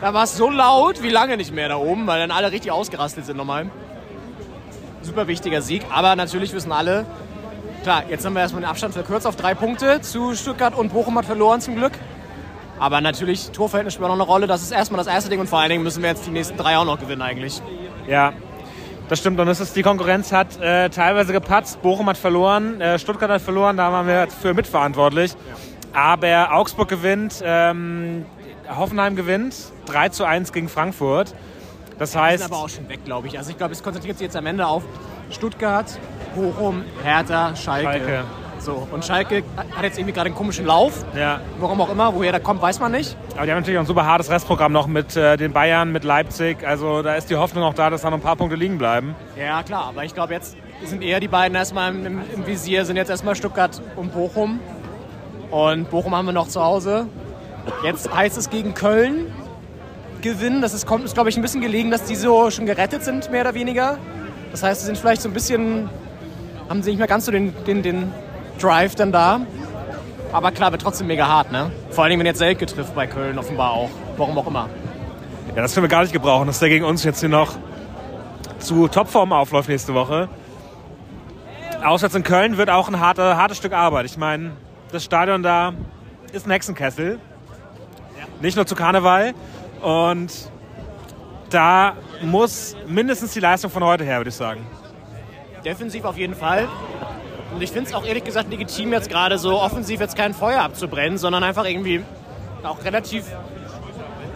Da 0.00 0.12
war 0.12 0.24
es 0.24 0.36
so 0.36 0.50
laut 0.50 1.02
wie 1.02 1.08
lange 1.08 1.36
nicht 1.36 1.54
mehr 1.54 1.68
da 1.68 1.76
oben, 1.76 2.06
weil 2.06 2.20
dann 2.20 2.30
alle 2.30 2.52
richtig 2.52 2.70
ausgerastet 2.70 3.24
sind 3.24 3.36
nochmal. 3.38 3.70
Super 5.00 5.26
wichtiger 5.26 5.62
Sieg, 5.62 5.86
aber 5.90 6.16
natürlich 6.16 6.52
wissen 6.52 6.72
alle, 6.72 7.06
klar, 7.86 8.02
jetzt 8.08 8.26
haben 8.26 8.32
wir 8.32 8.40
erstmal 8.40 8.62
den 8.62 8.68
Abstand 8.68 8.94
verkürzt 8.94 9.28
auf 9.28 9.36
drei 9.36 9.54
Punkte 9.54 10.00
zu 10.00 10.34
Stuttgart 10.34 10.74
und 10.76 10.92
Bochum 10.92 11.16
hat 11.18 11.24
verloren 11.24 11.60
zum 11.60 11.76
Glück. 11.76 11.92
Aber 12.80 13.00
natürlich, 13.00 13.52
Torverhältnis 13.52 13.94
spielt 13.94 14.06
auch 14.06 14.16
noch 14.16 14.24
eine 14.24 14.28
Rolle. 14.28 14.48
Das 14.48 14.60
ist 14.60 14.72
erstmal 14.72 14.98
das 14.98 15.06
erste 15.06 15.30
Ding 15.30 15.38
und 15.38 15.48
vor 15.48 15.60
allen 15.60 15.70
Dingen 15.70 15.84
müssen 15.84 16.02
wir 16.02 16.10
jetzt 16.10 16.26
die 16.26 16.32
nächsten 16.32 16.56
drei 16.56 16.76
auch 16.76 16.84
noch 16.84 16.98
gewinnen 16.98 17.22
eigentlich. 17.22 17.62
Ja, 18.08 18.32
das 19.08 19.20
stimmt. 19.20 19.38
Und 19.38 19.46
es 19.46 19.60
ist, 19.60 19.76
die 19.76 19.84
Konkurrenz 19.84 20.32
hat 20.32 20.60
äh, 20.60 20.90
teilweise 20.90 21.32
gepatzt. 21.32 21.80
Bochum 21.80 22.08
hat 22.08 22.16
verloren, 22.16 22.80
äh, 22.80 22.98
Stuttgart 22.98 23.30
hat 23.30 23.40
verloren, 23.40 23.76
da 23.76 23.92
waren 23.92 24.08
wir 24.08 24.26
für 24.30 24.52
mitverantwortlich. 24.52 25.36
Aber 25.92 26.54
Augsburg 26.54 26.88
gewinnt, 26.88 27.40
ähm, 27.44 28.26
Hoffenheim 28.68 29.14
gewinnt, 29.14 29.54
3 29.86 30.08
zu 30.08 30.24
1 30.24 30.52
gegen 30.52 30.68
Frankfurt. 30.68 31.36
Das 32.00 32.12
Die 32.12 32.18
heißt, 32.18 32.42
sind 32.42 32.52
aber 32.52 32.64
auch 32.64 32.68
schon 32.68 32.88
weg, 32.88 33.04
glaube 33.04 33.28
ich. 33.28 33.38
Also 33.38 33.52
ich 33.52 33.56
glaube, 33.56 33.74
es 33.74 33.82
konzentriert 33.84 34.18
sich 34.18 34.24
jetzt 34.24 34.36
am 34.36 34.46
Ende 34.46 34.66
auf 34.66 34.82
Stuttgart, 35.30 35.86
Bochum, 36.36 36.84
Hertha, 37.02 37.56
Schalke. 37.56 37.88
Schalke. 37.88 38.24
So, 38.58 38.86
und 38.90 39.04
Schalke 39.04 39.42
hat 39.76 39.84
jetzt 39.84 39.98
irgendwie 39.98 40.12
gerade 40.14 40.26
einen 40.26 40.34
komischen 40.34 40.66
Lauf. 40.66 41.04
ja, 41.16 41.40
Warum 41.60 41.80
auch 41.80 41.90
immer, 41.90 42.14
woher 42.14 42.32
der 42.32 42.40
kommt, 42.40 42.62
weiß 42.62 42.80
man 42.80 42.92
nicht. 42.92 43.16
aber 43.36 43.44
die 43.46 43.52
haben 43.52 43.58
natürlich 43.58 43.78
auch 43.78 43.82
ein 43.82 43.86
super 43.86 44.06
hartes 44.06 44.30
Restprogramm 44.30 44.72
noch 44.72 44.86
mit 44.86 45.14
äh, 45.16 45.36
den 45.36 45.52
Bayern, 45.52 45.92
mit 45.92 46.04
Leipzig. 46.04 46.66
Also 46.66 47.02
da 47.02 47.14
ist 47.14 47.28
die 47.30 47.36
Hoffnung 47.36 47.64
auch 47.64 47.74
da, 47.74 47.90
dass 47.90 48.02
da 48.02 48.10
noch 48.10 48.16
ein 48.18 48.22
paar 48.22 48.36
Punkte 48.36 48.56
liegen 48.56 48.78
bleiben. 48.78 49.14
Ja, 49.38 49.62
klar, 49.62 49.84
aber 49.88 50.04
ich 50.04 50.14
glaube, 50.14 50.32
jetzt 50.32 50.56
sind 50.84 51.02
eher 51.02 51.20
die 51.20 51.28
beiden 51.28 51.54
erstmal 51.54 51.94
im, 51.94 52.06
im, 52.06 52.20
im 52.34 52.46
Visier, 52.46 52.84
sind 52.84 52.96
jetzt 52.96 53.10
erstmal 53.10 53.34
Stuttgart 53.36 53.80
und 53.94 54.12
Bochum. 54.12 54.58
Und 55.50 55.90
Bochum 55.90 56.14
haben 56.16 56.26
wir 56.26 56.32
noch 56.32 56.48
zu 56.48 56.62
Hause. 56.64 57.06
Jetzt 57.84 58.12
heißt 58.12 58.36
es 58.36 58.50
gegen 58.50 58.74
Köln 58.74 59.32
gewinnen. 60.22 60.60
Das 60.62 60.74
ist, 60.74 60.86
kommt, 60.86 61.04
ist 61.04 61.14
glaube 61.14 61.28
ich, 61.28 61.36
ein 61.36 61.42
bisschen 61.42 61.60
gelegen, 61.60 61.90
dass 61.90 62.04
die 62.04 62.16
so 62.16 62.50
schon 62.50 62.66
gerettet 62.66 63.04
sind, 63.04 63.30
mehr 63.30 63.42
oder 63.42 63.54
weniger. 63.54 63.98
Das 64.50 64.62
heißt, 64.62 64.80
sie 64.80 64.86
sind 64.86 64.98
vielleicht 64.98 65.22
so 65.22 65.28
ein 65.28 65.34
bisschen 65.34 65.88
haben 66.68 66.82
sie 66.82 66.90
nicht 66.90 66.98
mehr 66.98 67.08
ganz 67.08 67.26
so 67.26 67.32
den, 67.32 67.54
den, 67.66 67.82
den 67.82 68.12
Drive 68.58 68.94
dann 68.94 69.12
da. 69.12 69.40
Aber 70.32 70.50
klar, 70.50 70.72
wird 70.72 70.82
trotzdem 70.82 71.06
mega 71.06 71.26
hart, 71.26 71.52
ne? 71.52 71.70
Vor 71.90 72.04
allem, 72.04 72.18
wenn 72.18 72.26
jetzt 72.26 72.38
Selke 72.38 72.66
trifft 72.66 72.94
bei 72.94 73.06
Köln 73.06 73.38
offenbar 73.38 73.70
auch. 73.70 73.90
Warum 74.16 74.36
auch 74.38 74.46
immer. 74.46 74.68
Ja, 75.54 75.62
das 75.62 75.74
können 75.74 75.84
wir 75.84 75.88
gar 75.88 76.02
nicht 76.02 76.12
gebrauchen, 76.12 76.46
dass 76.46 76.58
der 76.58 76.68
gegen 76.68 76.84
uns 76.84 77.04
jetzt 77.04 77.20
hier 77.20 77.28
noch 77.28 77.56
zu 78.58 78.88
Topform 78.88 79.32
aufläuft 79.32 79.68
nächste 79.68 79.94
Woche. 79.94 80.28
Auswärts 81.84 82.14
in 82.14 82.22
Köln 82.22 82.56
wird 82.56 82.68
auch 82.68 82.88
ein 82.88 82.98
harte, 82.98 83.36
hartes 83.36 83.58
Stück 83.58 83.72
Arbeit. 83.72 84.06
Ich 84.06 84.16
meine, 84.16 84.52
das 84.92 85.04
Stadion 85.04 85.42
da 85.42 85.72
ist 86.32 86.46
ein 86.46 86.50
Hexenkessel. 86.50 87.18
Nicht 88.40 88.56
nur 88.56 88.66
zu 88.66 88.74
Karneval. 88.74 89.34
Und 89.82 90.32
da 91.50 91.94
muss 92.22 92.76
mindestens 92.86 93.32
die 93.32 93.40
Leistung 93.40 93.70
von 93.70 93.84
heute 93.84 94.04
her, 94.04 94.18
würde 94.18 94.30
ich 94.30 94.36
sagen. 94.36 94.66
Defensiv 95.64 96.04
auf 96.04 96.16
jeden 96.16 96.34
Fall. 96.34 96.68
Und 97.54 97.62
ich 97.62 97.70
finde 97.70 97.88
es 97.88 97.94
auch 97.94 98.04
ehrlich 98.04 98.24
gesagt 98.24 98.50
legitim, 98.50 98.92
jetzt 98.92 99.08
gerade 99.08 99.38
so 99.38 99.60
offensiv 99.60 100.00
jetzt 100.00 100.16
kein 100.16 100.34
Feuer 100.34 100.60
abzubrennen, 100.62 101.18
sondern 101.18 101.42
einfach 101.42 101.64
irgendwie 101.64 102.02
auch 102.62 102.84
relativ, 102.84 103.24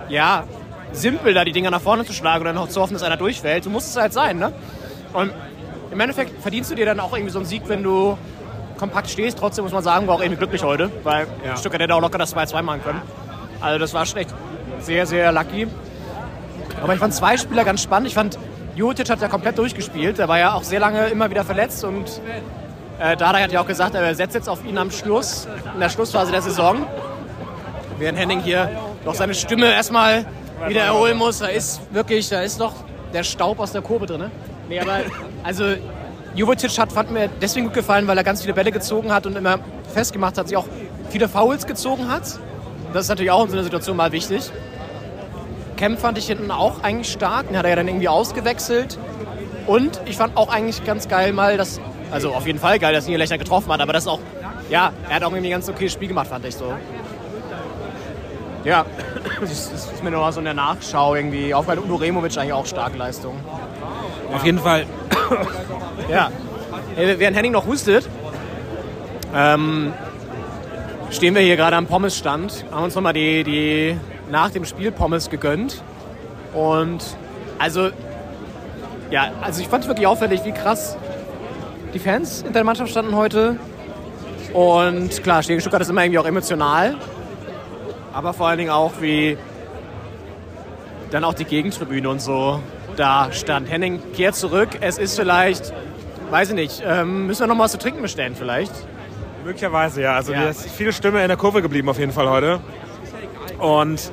ja, 0.09 0.45
simpel 0.93 1.35
da 1.35 1.45
die 1.45 1.53
Dinger 1.53 1.71
nach 1.71 1.81
vorne 1.81 2.05
zu 2.05 2.13
schlagen 2.13 2.41
und 2.41 2.47
dann 2.47 2.55
noch 2.55 2.69
zu 2.69 2.81
hoffen, 2.81 2.95
dass 2.95 3.03
einer 3.03 3.17
durchfällt. 3.17 3.65
So 3.65 3.71
muss 3.71 3.87
es 3.87 3.97
halt 3.97 4.13
sein, 4.13 4.39
ne? 4.39 4.53
Und 5.13 5.33
im 5.91 6.01
Endeffekt 6.01 6.41
verdienst 6.41 6.71
du 6.71 6.75
dir 6.75 6.87
dann 6.87 7.01
auch 7.01 7.13
irgendwie 7.13 7.33
so 7.33 7.39
einen 7.39 7.47
Sieg, 7.47 7.63
wenn 7.67 7.83
du 7.83 8.17
kompakt 8.79 9.11
stehst. 9.11 9.39
Trotzdem 9.39 9.65
muss 9.65 9.73
man 9.73 9.83
sagen, 9.83 10.07
war 10.07 10.15
auch 10.15 10.21
irgendwie 10.21 10.39
glücklich 10.39 10.63
heute, 10.63 10.91
weil 11.03 11.27
Ja. 11.45 11.57
Stuttgart 11.57 11.83
hätte 11.83 11.95
auch 11.95 12.01
locker 12.01 12.19
das 12.19 12.35
2-2 12.35 12.63
machen 12.63 12.83
können. 12.83 13.03
Also 13.61 13.79
das 13.79 13.93
war 13.93 14.07
schon 14.07 14.19
echt 14.19 14.35
sehr, 14.81 15.05
sehr 15.07 15.33
lucky. 15.33 15.67
Aber 16.83 16.95
ich 16.95 17.01
fand 17.01 17.13
zwei 17.13 17.37
Spieler 17.37 17.65
ganz 17.65 17.83
spannend. 17.83 18.09
Ich 18.09 18.15
fand, 18.15 18.39
Jotic 18.77 19.11
hat 19.11 19.21
ja 19.21 19.29
komplett 19.29 19.59
durchgespielt. 19.59 20.19
Der 20.19 20.29
war 20.29 20.39
ja 20.39 20.55
auch 20.55 20.63
sehr 20.63 20.81
lange 20.81 21.07
immer 21.09 21.31
wieder 21.31 21.45
verletzt 21.45 21.85
und 21.85 22.21
äh, 22.99 23.17
Dada 23.17 23.39
hat 23.39 23.53
ja 23.53 23.61
auch 23.61 23.67
gesagt, 23.67 23.95
er 23.95 24.15
setzt 24.15 24.35
jetzt 24.35 24.49
auf 24.49 24.65
ihn 24.65 24.79
am 24.79 24.91
Schluss, 24.91 25.49
in 25.75 25.81
der 25.81 25.89
Schlussphase 25.89 26.33
der 26.33 26.43
Saison. 26.43 26.87
Während 27.99 28.19
Henning 28.19 28.41
hier 28.41 28.71
noch 29.05 29.15
seine 29.15 29.35
Stimme 29.35 29.73
erstmal 29.73 30.25
wieder 30.67 30.83
erholen 30.83 31.17
muss. 31.17 31.39
Da 31.39 31.47
ist 31.47 31.81
wirklich, 31.93 32.29
da 32.29 32.43
ist 32.43 32.59
noch 32.59 32.75
der 33.13 33.25
Staub 33.25 33.59
aus 33.59 33.73
der 33.73 33.83
Kurve 33.83 34.07
drin. 34.07 34.31
Nee, 34.69 34.81
aber 34.81 35.01
also 35.43 35.65
Jovetic 36.35 36.79
hat, 36.79 36.93
fand 36.93 37.11
mir 37.11 37.29
deswegen 37.41 37.67
gut 37.67 37.75
gefallen, 37.75 38.07
weil 38.07 38.17
er 38.17 38.25
ganz 38.25 38.43
viele 38.43 38.55
Bälle 38.55 38.71
gezogen 38.71 39.13
hat 39.13 39.27
und 39.27 39.37
immer 39.37 39.59
festgemacht 39.93 40.39
hat, 40.39 40.49
sich 40.49 40.57
auch 40.57 40.67
viele 41.09 41.29
Fouls 41.29 41.67
gezogen 41.67 42.09
hat. 42.09 42.23
Das 42.93 43.05
ist 43.05 43.09
natürlich 43.09 43.31
auch 43.31 43.45
in 43.45 43.51
so 43.51 43.57
einer 43.57 43.65
Situation 43.65 43.97
mal 43.97 44.13
wichtig. 44.13 44.51
Kemp 45.81 45.99
fand 45.99 46.19
ich 46.19 46.27
hinten 46.27 46.51
auch 46.51 46.83
eigentlich 46.83 47.11
stark. 47.11 47.49
Den 47.49 47.57
hat 47.57 47.65
er 47.65 47.71
ja 47.71 47.77
dann 47.77 47.89
irgendwie 47.89 48.09
ausgewechselt. 48.09 48.99
Und 49.67 49.99
ich 50.05 50.19
fand 50.19 50.37
auch 50.37 50.51
eigentlich 50.51 50.85
ganz 50.85 51.09
geil 51.09 51.33
mal, 51.33 51.57
dass, 51.57 51.81
also 52.11 52.35
auf 52.35 52.47
jeden 52.47 52.59
Fall 52.59 52.79
geil, 52.79 52.93
dass 52.93 53.07
Niederlechner 53.07 53.39
getroffen 53.39 53.73
hat, 53.73 53.81
aber 53.81 53.95
das 53.95 54.07
auch, 54.07 54.19
ja, 54.69 54.93
er 55.09 55.17
hat 55.17 55.25
auch 55.25 55.31
irgendwie 55.31 55.49
ein 55.49 55.53
ganz 55.53 55.71
okayes 55.71 55.95
Spiel 55.95 56.09
gemacht, 56.09 56.27
fand 56.27 56.45
ich 56.45 56.55
so. 56.55 56.75
Ja, 58.63 58.85
das 59.41 59.51
ist, 59.51 59.73
das 59.73 59.91
ist 59.91 60.05
mir 60.05 60.11
nur 60.11 60.31
so 60.31 60.41
in 60.41 60.45
der 60.45 60.53
Nachschau 60.53 61.15
irgendwie 61.15 61.55
aufgefallen. 61.55 61.83
Und 61.83 61.91
Uremovic 61.91 62.37
eigentlich 62.37 62.53
auch 62.53 62.67
starke 62.67 62.99
Leistung. 62.99 63.37
Auf 64.35 64.45
jeden 64.45 64.59
Fall. 64.59 64.85
Ja. 66.11 66.31
Äh, 66.95 67.19
Während 67.19 67.39
Henning 67.39 67.53
noch 67.53 67.65
hustet, 67.65 68.07
ähm, 69.35 69.95
stehen 71.11 71.35
wir 71.35 71.41
hier 71.41 71.57
gerade 71.57 71.77
am 71.77 71.87
Pommesstand, 71.87 72.67
haben 72.71 72.85
uns 72.85 72.95
nochmal 72.95 73.15
die, 73.15 73.45
die 73.45 73.97
nach 74.31 74.51
dem 74.51 74.65
Spiel 74.65 74.93
Pommes 74.93 75.31
gegönnt. 75.31 75.83
Und 76.55 77.03
also, 77.59 77.91
ja, 79.11 79.31
also 79.41 79.61
ich 79.61 79.69
fand 79.69 79.85
es 79.85 79.89
wirklich 79.89 80.07
auffällig, 80.07 80.45
wie 80.45 80.53
krass 80.53 80.97
die 81.95 81.99
Fans 81.99 82.43
in 82.43 82.53
der 82.53 82.65
Mannschaft 82.65 82.91
standen 82.91 83.15
heute. 83.17 83.57
Und 84.53 85.23
klar, 85.23 85.43
Stegen 85.43 85.61
Stuttgart 85.61 85.83
ist 85.83 85.91
immer 85.91 86.03
irgendwie 86.05 86.19
auch 86.19 86.27
emotional. 86.27 86.97
Aber 88.13 88.33
vor 88.33 88.49
allen 88.49 88.59
Dingen 88.59 88.71
auch, 88.71 88.93
wie 89.01 89.37
dann 91.11 91.25
auch 91.25 91.35
die 91.35 91.45
Gegentribüne 91.45 92.09
und 92.09 92.21
so 92.21 92.61
da 92.97 93.33
stand. 93.33 93.71
Henning 93.71 94.01
kehrt 94.15 94.35
zurück. 94.35 94.69
Es 94.81 94.99
ist 94.99 95.17
vielleicht, 95.17 95.73
weiß 96.31 96.51
ich 96.51 96.55
nicht, 96.55 96.83
ähm, 96.85 97.27
müssen 97.27 97.41
wir 97.41 97.47
noch 97.47 97.55
mal 97.57 97.65
was 97.65 97.73
zu 97.73 97.79
trinken 97.79 98.03
bestellen 98.03 98.35
vielleicht? 98.37 98.73
Möglicherweise, 99.45 100.03
ja. 100.03 100.15
Also 100.15 100.33
Ja. 100.33 100.41
mir 100.41 100.49
ist 100.51 100.69
viel 100.71 100.93
Stimme 100.93 101.23
in 101.23 101.29
der 101.29 101.37
Kurve 101.37 101.63
geblieben 101.63 101.89
auf 101.89 101.99
jeden 101.99 102.13
Fall 102.13 102.29
heute. 102.29 102.61
Und 103.61 104.13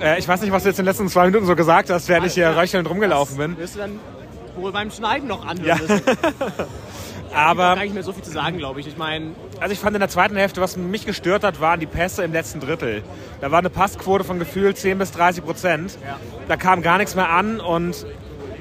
äh, 0.00 0.18
ich 0.18 0.26
weiß 0.28 0.40
nicht, 0.42 0.52
was 0.52 0.62
du 0.64 0.68
jetzt 0.68 0.78
in 0.78 0.84
den 0.84 0.90
letzten 0.90 1.08
zwei 1.08 1.26
Minuten 1.26 1.46
so 1.46 1.56
gesagt 1.56 1.90
hast, 1.90 2.08
während 2.08 2.26
ich 2.26 2.34
hier 2.34 2.56
röchelnd 2.56 2.88
rumgelaufen 2.88 3.36
bin. 3.36 3.56
Wirst 3.58 3.76
du 3.76 3.80
dann 3.80 3.98
wohl 4.56 4.72
beim 4.72 4.90
Schneiden 4.90 5.28
noch 5.28 5.46
anhören 5.46 5.66
Ja. 5.66 5.76
müssen. 5.76 6.02
Aber 7.34 7.62
Da 7.70 7.74
kann 7.76 7.86
ich 7.86 7.92
mir 7.92 8.02
so 8.02 8.12
viel 8.12 8.22
zu 8.22 8.30
sagen, 8.30 8.56
glaube 8.56 8.80
ich. 8.80 8.86
Ich 8.86 8.96
meine, 8.96 9.32
also 9.60 9.72
ich 9.72 9.78
fand 9.78 9.94
in 9.94 10.00
der 10.00 10.08
zweiten 10.08 10.36
Hälfte, 10.36 10.60
was 10.60 10.76
mich 10.76 11.04
gestört 11.04 11.44
hat, 11.44 11.60
waren 11.60 11.80
die 11.80 11.86
Pässe 11.86 12.24
im 12.24 12.32
letzten 12.32 12.60
Drittel. 12.60 13.02
Da 13.40 13.50
war 13.50 13.58
eine 13.58 13.68
Passquote 13.68 14.24
von 14.24 14.38
gefühlt 14.38 14.78
10 14.78 14.96
bis 14.98 15.10
30 15.12 15.44
Prozent. 15.44 15.98
Da 16.48 16.56
kam 16.56 16.80
gar 16.82 16.96
nichts 16.98 17.14
mehr 17.14 17.28
an 17.28 17.60
und 17.60 18.06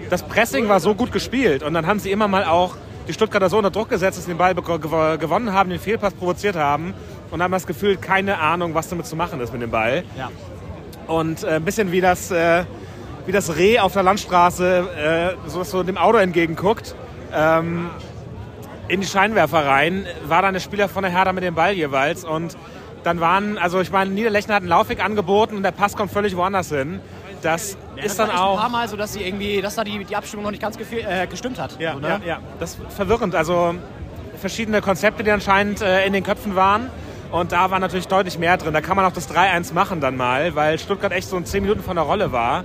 das 0.09 0.23
Pressing 0.23 0.67
war 0.67 0.79
so 0.79 0.93
gut 0.93 1.11
gespielt. 1.11 1.63
Und 1.63 1.73
dann 1.73 1.87
haben 1.87 1.99
sie 1.99 2.11
immer 2.11 2.27
mal 2.27 2.43
auch 2.45 2.75
die 3.07 3.13
Stuttgarter 3.13 3.49
so 3.49 3.57
unter 3.57 3.71
Druck 3.71 3.87
gesetzt, 3.89 4.17
dass 4.17 4.25
sie 4.25 4.31
den 4.31 4.37
Ball 4.37 4.55
gewonnen 4.55 5.53
haben, 5.53 5.69
den 5.69 5.79
Fehlpass 5.79 6.13
provoziert 6.13 6.55
haben 6.55 6.93
und 7.35 7.43
haben 7.43 7.51
das 7.51 7.67
Gefühl, 7.67 7.97
keine 7.97 8.39
Ahnung, 8.39 8.73
was 8.75 8.87
damit 8.87 9.05
zu 9.05 9.17
machen 9.17 9.41
ist 9.41 9.51
mit 9.51 9.61
dem 9.61 9.69
Ball. 9.69 10.03
ja. 10.17 10.29
Und 11.07 11.43
äh, 11.43 11.55
ein 11.57 11.65
bisschen 11.65 11.91
wie 11.91 11.99
das, 12.01 12.31
äh, 12.31 12.63
wie 13.27 13.31
das 13.33 13.57
Reh 13.57 13.77
auf 13.79 13.91
der 13.93 14.03
Landstraße 14.03 15.35
äh, 15.45 15.49
so, 15.49 15.63
so 15.63 15.83
dem 15.83 15.97
Auto 15.97 16.17
entgegenguckt. 16.17 16.95
Ähm, 17.33 17.89
in 18.87 19.01
die 19.01 19.07
Scheinwerfer 19.07 19.65
rein, 19.67 20.05
war 20.27 20.41
dann 20.43 20.53
der 20.53 20.61
Spieler 20.61 20.87
von 20.87 21.03
der 21.03 21.11
Hertha 21.11 21.33
mit 21.33 21.43
dem 21.43 21.55
Ball 21.55 21.73
jeweils. 21.73 22.23
Und 22.23 22.55
dann 23.03 23.19
waren, 23.19 23.57
also 23.57 23.81
ich 23.81 23.91
meine, 23.91 24.11
Niederlechner 24.11 24.55
hat 24.55 24.61
einen 24.61 24.69
Laufweg 24.69 25.03
angeboten 25.03 25.57
und 25.57 25.63
der 25.63 25.71
Pass 25.71 25.95
kommt 25.97 26.11
völlig 26.11 26.37
woanders 26.37 26.69
hin. 26.69 27.01
Das 27.41 27.77
Das 27.97 28.05
ist 28.05 28.17
war 28.17 28.27
dann 28.27 28.35
echt 28.35 28.41
ein 28.43 28.47
auch. 28.49 28.59
paar 28.61 28.69
Mal 28.69 28.87
so, 28.87 28.95
dass 28.95 29.11
sie 29.13 29.23
irgendwie, 29.23 29.61
dass 29.61 29.75
da 29.75 29.83
die, 29.83 30.05
die 30.05 30.15
Abstimmung 30.15 30.45
noch 30.45 30.51
nicht 30.51 30.61
ganz 30.61 30.77
äh, 30.77 31.27
gestimmt 31.27 31.59
hat. 31.59 31.79
Ja, 31.79 31.93
so, 31.95 31.99
ne? 31.99 32.07
ja, 32.07 32.19
ja, 32.25 32.39
das 32.61 32.75
ist 32.75 32.93
verwirrend. 32.95 33.35
Also 33.35 33.75
verschiedene 34.39 34.81
Konzepte, 34.81 35.23
die 35.23 35.31
anscheinend 35.31 35.81
äh, 35.81 36.05
in 36.07 36.13
den 36.13 36.23
Köpfen 36.23 36.55
waren. 36.55 36.89
Und 37.31 37.51
da 37.51 37.71
war 37.71 37.79
natürlich 37.79 38.07
deutlich 38.07 38.39
mehr 38.39 38.57
drin. 38.57 38.73
Da 38.73 38.81
kann 38.81 38.95
man 38.95 39.05
auch 39.05 39.11
das 39.11 39.29
3-1 39.29 39.73
machen 39.73 39.99
dann 40.01 40.15
mal, 40.15 40.55
weil 40.55 40.79
Stuttgart 40.79 41.11
echt 41.11 41.29
so 41.29 41.37
in 41.37 41.45
10 41.45 41.63
Minuten 41.63 41.83
von 41.83 41.95
der 41.95 42.05
Rolle 42.05 42.31
war. 42.31 42.63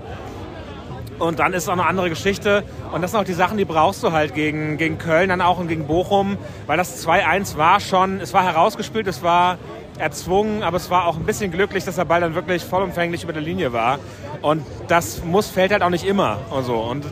Und 1.19 1.39
dann 1.39 1.53
ist 1.53 1.69
auch 1.69 1.75
eine 1.75 1.87
andere 1.87 2.09
Geschichte. 2.09 2.65
Und 2.93 3.03
das 3.03 3.11
sind 3.11 3.21
auch 3.21 3.25
die 3.25 3.35
Sachen, 3.35 3.59
die 3.59 3.67
brauchst 3.67 4.03
du 4.03 4.13
halt 4.13 4.35
gegen, 4.35 4.79
gegen 4.79 4.97
Köln, 4.99 5.29
dann 5.29 5.43
auch 5.43 5.59
und 5.59 5.69
gegen 5.69 5.87
Bochum. 5.87 6.39
Weil 6.67 6.79
das 6.79 7.07
2-1 7.07 7.57
war 7.59 7.79
schon, 7.81 8.21
es 8.21 8.33
war 8.33 8.43
herausgespielt, 8.43 9.07
es 9.07 9.23
war 9.23 9.59
erzwungen, 9.99 10.63
aber 10.63 10.79
es 10.79 10.89
war 10.91 11.07
auch 11.07 11.17
ein 11.17 11.27
bisschen 11.27 11.51
glücklich, 11.51 11.85
dass 11.85 11.97
der 11.97 12.07
Ball 12.07 12.23
dann 12.23 12.35
wirklich 12.35 12.65
vollumfänglich 12.65 13.23
über 13.23 13.35
der 13.35 13.43
Linie 13.43 13.73
war. 13.75 13.99
Und 14.41 14.65
das 14.89 15.23
muss, 15.23 15.51
fällt 15.51 15.73
halt 15.73 15.83
auch 15.83 15.91
nicht 15.91 16.07
immer. 16.07 16.39
Und, 16.51 16.65
so. 16.65 16.77
und 16.77 17.05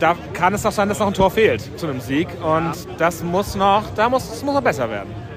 da 0.00 0.16
kann 0.32 0.54
es 0.54 0.64
auch 0.64 0.72
sein, 0.72 0.88
dass 0.88 0.98
noch 0.98 1.08
ein 1.08 1.14
Tor 1.14 1.30
fehlt 1.30 1.78
zu 1.78 1.86
einem 1.86 2.00
Sieg. 2.00 2.28
Und 2.42 2.72
das 2.98 3.22
muss 3.22 3.54
noch, 3.54 3.82
da 3.94 4.08
muss, 4.08 4.30
das 4.30 4.42
muss 4.42 4.54
noch 4.54 4.62
besser 4.62 4.88
werden. 4.90 5.27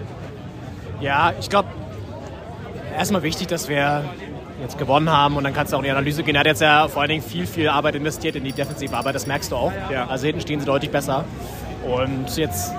Ja, 1.01 1.33
ich 1.39 1.49
glaube, 1.49 1.67
erstmal 2.95 3.23
wichtig, 3.23 3.47
dass 3.47 3.67
wir 3.67 4.03
jetzt 4.61 4.77
gewonnen 4.77 5.09
haben 5.09 5.35
und 5.37 5.43
dann 5.43 5.53
kannst 5.53 5.73
du 5.73 5.77
auch 5.77 5.81
in 5.81 5.85
die 5.85 5.91
Analyse 5.91 6.21
gehen. 6.21 6.35
Er 6.35 6.41
hat 6.41 6.47
jetzt 6.47 6.61
ja 6.61 6.87
vor 6.87 7.01
allen 7.01 7.09
Dingen 7.09 7.23
viel, 7.23 7.47
viel 7.47 7.67
Arbeit 7.67 7.95
investiert 7.95 8.35
in 8.35 8.43
die 8.43 8.51
Defensivarbeit, 8.51 9.15
das 9.15 9.25
merkst 9.25 9.51
du 9.51 9.55
auch. 9.55 9.71
Ja. 9.91 10.07
Also 10.07 10.27
hinten 10.27 10.41
stehen 10.41 10.59
sie 10.59 10.65
deutlich 10.67 10.91
besser. 10.91 11.25
Und 11.83 12.37
jetzt 12.37 12.71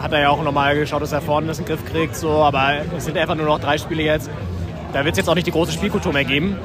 hat 0.00 0.12
er 0.12 0.20
ja 0.20 0.30
auch 0.30 0.42
nochmal 0.42 0.74
geschaut, 0.76 1.02
dass 1.02 1.12
er 1.12 1.20
vorne 1.20 1.48
das 1.48 1.58
in 1.58 1.66
den 1.66 1.76
Griff 1.76 1.84
kriegt, 1.84 2.16
so, 2.16 2.30
aber 2.30 2.76
es 2.96 3.04
sind 3.04 3.18
einfach 3.18 3.34
nur 3.34 3.44
noch 3.44 3.60
drei 3.60 3.76
Spiele 3.76 4.02
jetzt. 4.02 4.30
Da 4.94 5.04
wird 5.04 5.12
es 5.12 5.18
jetzt 5.18 5.28
auch 5.28 5.34
nicht 5.34 5.46
die 5.46 5.52
große 5.52 5.72
Spielkultur 5.72 6.14
mehr 6.14 6.24
geben. 6.24 6.56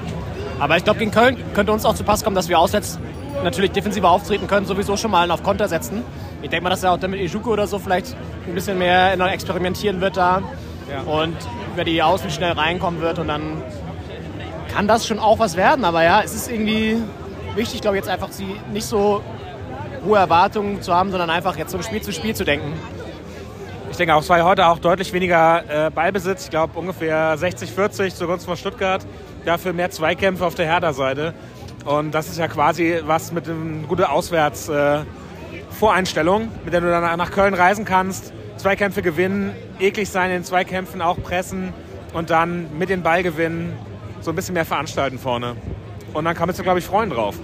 Aber 0.59 0.77
ich 0.77 0.85
glaube, 0.85 0.99
gegen 0.99 1.11
Köln 1.11 1.35
könnte 1.53 1.73
uns 1.73 1.83
auch 1.83 1.95
zu 1.95 2.05
Pass 2.05 2.23
kommen, 2.23 2.37
dass 2.37 2.47
wir 2.47 2.57
auswärts 2.57 2.99
natürlich 3.43 3.71
defensiver 3.71 4.09
auftreten 4.09 4.47
können, 4.47 4.65
sowieso 4.65 4.95
schon 4.95 5.11
mal 5.11 5.29
auf 5.31 5.43
Konter 5.43 5.67
setzen. 5.67 6.03
Ich 6.41 6.49
denke 6.49 6.63
mal, 6.63 6.69
dass 6.69 6.83
er 6.83 6.93
auch 6.93 6.99
damit 6.99 7.19
Ijuko 7.19 7.51
oder 7.51 7.67
so 7.67 7.79
vielleicht 7.79 8.15
ein 8.47 8.53
bisschen 8.53 8.77
mehr 8.77 9.19
experimentieren 9.33 9.99
wird 9.99 10.15
da 10.15 10.41
und 11.01 11.35
über 11.73 11.83
die 11.83 12.01
Außen 12.01 12.29
schnell 12.29 12.53
reinkommen 12.53 13.01
wird 13.01 13.19
und 13.19 13.27
dann 13.27 13.61
kann 14.73 14.87
das 14.87 15.05
schon 15.05 15.19
auch 15.19 15.37
was 15.39 15.55
werden. 15.55 15.85
Aber 15.85 16.03
ja, 16.03 16.21
es 16.21 16.33
ist 16.33 16.51
irgendwie 16.51 16.97
wichtig, 17.55 17.81
glaube 17.81 17.97
ich, 17.97 18.03
jetzt 18.03 18.11
einfach 18.11 18.31
sie 18.31 18.59
nicht 18.71 18.85
so 18.85 19.21
hohe 20.05 20.17
Erwartungen 20.17 20.81
zu 20.81 20.93
haben, 20.93 21.11
sondern 21.11 21.29
einfach 21.29 21.55
jetzt 21.57 21.71
so 21.71 21.81
Spiel 21.81 22.01
zu 22.01 22.11
Spiel 22.11 22.35
zu 22.35 22.43
denken. 22.43 22.73
Ich 23.91 23.97
denke 23.97 24.15
auch, 24.15 24.21
es 24.21 24.29
war 24.29 24.43
heute 24.43 24.67
auch 24.67 24.79
deutlich 24.79 25.13
weniger 25.13 25.87
äh, 25.87 25.91
Ballbesitz. 25.91 26.45
Ich 26.45 26.49
glaube 26.49 26.79
ungefähr 26.79 27.37
60-40 27.37 28.15
zugunsten 28.15 28.47
von 28.47 28.57
Stuttgart. 28.57 29.05
Dafür 29.45 29.73
mehr 29.73 29.91
Zweikämpfe 29.91 30.43
auf 30.45 30.55
der 30.55 30.65
Hertha-Seite. 30.65 31.35
Und 31.85 32.11
das 32.11 32.27
ist 32.27 32.39
ja 32.39 32.47
quasi 32.47 33.01
was 33.05 33.31
mit 33.31 33.47
einer 33.47 33.85
guten 33.87 34.05
Auswärts-Voreinstellung, 34.05 36.49
mit 36.63 36.73
der 36.73 36.81
du 36.81 36.89
dann 36.89 37.19
nach 37.19 37.29
Köln 37.29 37.53
reisen 37.53 37.85
kannst. 37.85 38.33
Zweikämpfe 38.63 39.01
gewinnen, 39.01 39.51
eklig 39.77 40.09
sein 40.09 40.31
in 40.31 40.45
Zweikämpfen, 40.45 41.01
auch 41.01 41.21
pressen 41.21 41.73
und 42.13 42.29
dann 42.29 42.77
mit 42.77 42.87
den 42.87 43.03
Ball 43.03 43.21
gewinnen, 43.21 43.73
so 44.21 44.31
ein 44.31 44.37
bisschen 44.37 44.53
mehr 44.53 44.63
veranstalten 44.63 45.19
vorne. 45.19 45.57
Und 46.13 46.23
dann 46.23 46.33
kann 46.33 46.47
man 46.47 46.55
sich, 46.55 46.63
glaube 46.63 46.79
ich, 46.79 46.85
freuen 46.85 47.09
drauf. 47.09 47.35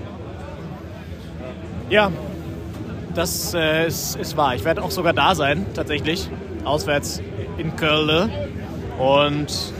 Ja, 1.89 2.09
das 3.13 3.53
äh, 3.53 3.85
ist, 3.85 4.15
ist 4.15 4.38
wahr. 4.38 4.55
Ich 4.55 4.63
werde 4.63 4.81
auch 4.81 4.91
sogar 4.91 5.11
da 5.11 5.35
sein, 5.35 5.65
tatsächlich. 5.73 6.29
Auswärts 6.63 7.21
in 7.57 7.75
Köln. 7.75 8.31
Und 8.97 9.73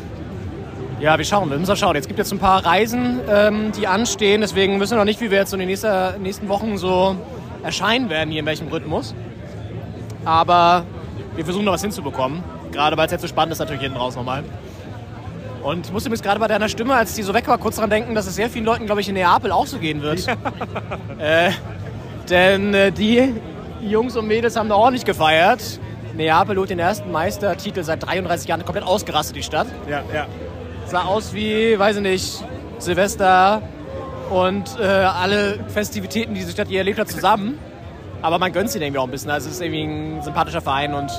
ja, 1.00 1.18
wir 1.18 1.24
schauen, 1.24 1.50
wir 1.50 1.58
müssen 1.58 1.78
schauen. 1.78 1.96
Jetzt 1.96 2.10
gibt 2.10 2.20
es 2.20 2.32
jetzt 2.32 2.38
ein 2.38 2.42
paar 2.42 2.66
Reisen, 2.66 3.22
ähm, 3.30 3.72
die 3.72 3.88
anstehen. 3.88 4.42
Deswegen 4.42 4.78
wissen 4.82 4.92
wir 4.92 4.98
noch 4.98 5.06
nicht, 5.06 5.22
wie 5.22 5.32
wir 5.32 5.38
jetzt 5.38 5.52
so 5.52 5.58
in 5.58 5.66
den 5.66 6.22
nächsten 6.22 6.50
Wochen 6.50 6.78
so 6.78 7.16
erscheinen 7.64 8.10
werden, 8.10 8.30
hier 8.30 8.42
in 8.42 8.46
welchem 8.46 8.68
Rhythmus. 8.68 9.16
Aber 10.26 10.84
wir 11.36 11.44
versuchen 11.46 11.66
noch 11.66 11.74
was 11.74 11.82
hinzubekommen. 11.82 12.44
Gerade 12.72 12.98
weil 12.98 13.06
es 13.06 13.12
jetzt 13.12 13.22
so 13.22 13.28
spannend 13.28 13.54
ist, 13.54 13.60
natürlich 13.60 13.82
hinten 13.82 13.98
raus 13.98 14.16
nochmal. 14.16 14.44
Und 15.64 15.88
ich 15.88 15.92
musste 15.92 16.10
mir 16.10 16.16
jetzt 16.16 16.24
gerade 16.24 16.40
bei 16.40 16.48
deiner 16.48 16.70
Stimme, 16.70 16.96
als 16.96 17.14
die 17.16 17.24
so 17.24 17.34
weg 17.34 17.48
war, 17.48 17.58
kurz 17.58 17.76
daran 17.76 17.90
denken, 17.90 18.16
dass 18.16 18.28
es 18.28 18.36
sehr 18.36 18.50
vielen 18.50 18.66
Leuten, 18.66 18.86
glaube 18.86 19.02
ich, 19.02 19.10
in 19.10 19.16
Neapel 19.16 19.52
auch 19.52 19.68
so 19.68 19.78
gehen 19.78 20.02
wird. 20.02 20.26
äh, 21.20 21.52
denn 22.30 22.74
äh, 22.74 22.92
die 22.92 23.34
Jungs 23.82 24.16
und 24.16 24.28
Mädels 24.28 24.56
haben 24.56 24.70
da 24.70 24.76
ordentlich 24.76 25.06
gefeiert. 25.06 25.80
Neapel 26.16 26.58
holt 26.58 26.70
den 26.70 26.80
ersten 26.80 27.12
Meistertitel 27.12 27.84
seit 27.84 28.06
33 28.06 28.48
Jahren 28.48 28.66
komplett 28.66 28.86
ausgerastet, 28.86 29.36
die 29.36 29.44
Stadt. 29.44 29.68
Ja, 29.90 30.04
ja. 30.14 30.28
Sah 30.86 31.04
aus 31.04 31.34
wie, 31.34 31.78
weiß 31.78 31.98
ich 31.98 32.02
nicht, 32.02 32.44
Silvester 32.80 33.62
und 34.30 34.78
äh, 34.80 34.84
alle 34.84 35.60
Festivitäten, 35.68 36.34
die 36.34 36.42
diese 36.42 36.52
Stadt 36.52 36.70
je 36.70 36.78
erlebt 36.78 37.00
hat, 37.00 37.10
zusammen. 37.10 37.58
Aber 38.22 38.40
man 38.40 38.52
gönnt 38.52 38.70
sie 38.70 38.80
irgendwie 38.80 39.00
auch 39.00 39.06
ein 39.06 39.12
bisschen. 39.12 39.32
Also 39.32 39.48
es 39.48 39.56
ist 39.56 39.62
irgendwie 39.62 39.84
ein 39.84 40.22
sympathischer 40.22 40.62
Verein 40.62 40.94
und 40.94 41.12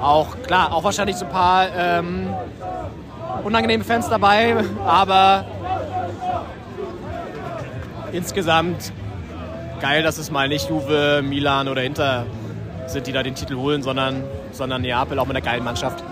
auch, 0.00 0.36
klar, 0.46 0.72
auch 0.72 0.84
wahrscheinlich 0.84 1.16
so 1.16 1.24
ein 1.24 1.30
paar 1.30 1.66
ähm, 1.76 2.28
unangenehme 3.44 3.84
Fans 3.84 4.08
dabei, 4.08 4.56
aber 4.84 5.44
insgesamt 8.12 8.92
geil, 9.80 10.02
dass 10.02 10.18
es 10.18 10.30
mal 10.30 10.48
nicht 10.48 10.68
Juve, 10.68 11.22
Milan 11.22 11.68
oder 11.68 11.82
Inter 11.82 12.26
sind, 12.86 13.06
die 13.06 13.12
da 13.12 13.22
den 13.22 13.34
Titel 13.34 13.56
holen, 13.56 13.82
sondern, 13.82 14.22
sondern 14.52 14.82
Neapel 14.82 15.18
auch 15.18 15.26
mit 15.26 15.36
einer 15.36 15.44
geilen 15.44 15.64
Mannschaft. 15.64 16.02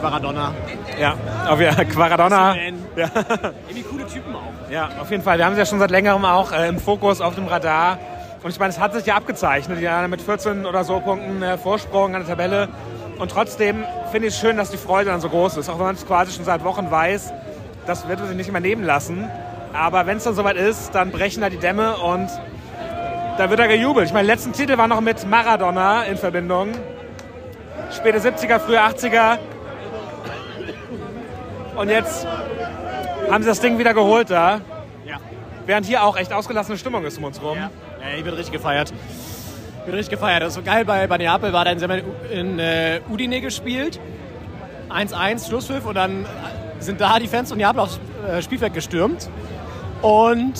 Quaradonna. 0.00 0.52
Ja, 1.00 1.16
auf, 1.48 1.60
ja 1.60 1.72
Quaradonna. 1.84 2.56
Ja. 2.96 3.08
Irgendwie 3.68 3.82
coole 3.82 4.06
Typen 4.06 4.34
auch. 4.34 4.70
Ja, 4.70 4.88
auf 5.00 5.10
jeden 5.10 5.22
Fall. 5.22 5.38
Wir 5.38 5.44
haben 5.44 5.54
sie 5.54 5.60
ja 5.60 5.66
schon 5.66 5.78
seit 5.78 5.90
längerem 5.90 6.24
auch 6.24 6.50
äh, 6.52 6.68
im 6.68 6.78
Fokus 6.78 7.20
auf 7.20 7.34
dem 7.36 7.46
Radar. 7.46 7.98
Und 8.42 8.50
ich 8.50 8.58
meine, 8.58 8.70
es 8.70 8.78
hat 8.80 8.92
sich 8.92 9.06
ja 9.06 9.14
abgezeichnet. 9.14 9.80
Ja, 9.80 10.06
mit 10.08 10.20
14 10.20 10.66
oder 10.66 10.84
so 10.84 11.00
Punkten 11.00 11.42
äh, 11.42 11.58
Vorsprung 11.58 12.14
an 12.14 12.22
der 12.22 12.28
Tabelle. 12.28 12.68
Und 13.18 13.30
trotzdem 13.30 13.84
finde 14.10 14.28
ich 14.28 14.34
es 14.34 14.40
schön, 14.40 14.56
dass 14.56 14.70
die 14.70 14.76
Freude 14.76 15.10
dann 15.10 15.20
so 15.20 15.28
groß 15.28 15.56
ist. 15.58 15.68
Auch 15.68 15.78
wenn 15.78 15.86
man 15.86 15.94
es 15.94 16.06
quasi 16.06 16.32
schon 16.32 16.44
seit 16.44 16.64
Wochen 16.64 16.90
weiß, 16.90 17.32
das 17.86 18.08
wird 18.08 18.18
man 18.18 18.28
sich 18.28 18.36
nicht 18.36 18.50
mehr 18.50 18.60
nehmen 18.60 18.84
lassen. 18.84 19.30
Aber 19.72 20.06
wenn 20.06 20.16
es 20.16 20.24
dann 20.24 20.34
soweit 20.34 20.56
ist, 20.56 20.94
dann 20.94 21.12
brechen 21.12 21.40
da 21.40 21.50
die 21.50 21.56
Dämme 21.56 21.96
und 21.96 22.28
da 23.38 23.48
wird 23.48 23.60
er 23.60 23.68
gejubelt. 23.68 24.06
Ich 24.06 24.12
meine, 24.12 24.26
letzten 24.26 24.52
Titel 24.52 24.76
war 24.76 24.88
noch 24.88 25.00
mit 25.00 25.26
Maradona 25.28 26.02
in 26.02 26.16
Verbindung. 26.16 26.72
Späte 27.90 28.18
70er, 28.18 28.58
frühe 28.58 28.80
80er. 28.80 29.38
Und 31.76 31.88
jetzt 31.88 32.26
haben 33.30 33.42
sie 33.42 33.48
das 33.48 33.60
Ding 33.60 33.78
wieder 33.78 33.94
geholt 33.94 34.30
da. 34.30 34.60
Ja. 35.06 35.16
Während 35.64 35.86
hier 35.86 36.02
auch 36.02 36.16
echt 36.16 36.32
ausgelassene 36.32 36.76
Stimmung 36.76 37.04
ist 37.04 37.18
um 37.18 37.24
uns 37.24 37.40
rum. 37.40 37.56
Ja, 37.56 37.70
ja 38.10 38.16
ich 38.16 38.24
bin 38.24 38.34
richtig 38.34 38.52
gefeiert. 38.52 38.92
Ich 39.78 39.84
bin 39.86 39.94
richtig 39.94 40.10
gefeiert. 40.10 40.42
Das 40.42 40.48
ist 40.50 40.54
so 40.54 40.62
geil 40.62 40.84
bei, 40.84 41.06
bei 41.06 41.18
Neapel 41.18 41.52
war 41.52 41.64
dann 41.64 41.80
haben 41.82 42.02
in 42.30 42.58
äh, 42.58 43.00
Udine 43.10 43.40
gespielt. 43.40 43.98
1-1 44.90 45.48
Schlusspfiff 45.48 45.86
und 45.86 45.94
dann 45.94 46.26
sind 46.78 47.00
da 47.00 47.18
die 47.18 47.28
Fans 47.28 47.48
von 47.48 47.58
Neapel 47.58 47.80
aufs 47.80 47.98
äh, 48.28 48.42
Spielfeld 48.42 48.74
gestürmt 48.74 49.28
und 50.02 50.54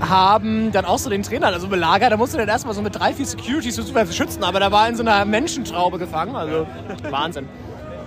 haben 0.00 0.72
dann 0.72 0.84
auch 0.84 0.98
so 0.98 1.10
den 1.10 1.22
Trainer 1.22 1.48
also 1.48 1.68
belagert. 1.68 2.12
Da 2.12 2.16
musste 2.16 2.38
dann 2.38 2.48
erstmal 2.48 2.74
so 2.74 2.82
mit 2.82 2.98
drei, 2.98 3.12
vier 3.12 3.26
Securities 3.26 3.76
so 3.76 3.82
schützen, 4.12 4.44
aber 4.44 4.60
da 4.60 4.70
war 4.70 4.88
in 4.88 4.96
so 4.96 5.02
einer 5.02 5.24
Menschentraube 5.24 5.98
gefangen. 5.98 6.36
Also 6.36 6.66
Wahnsinn. 7.10 7.48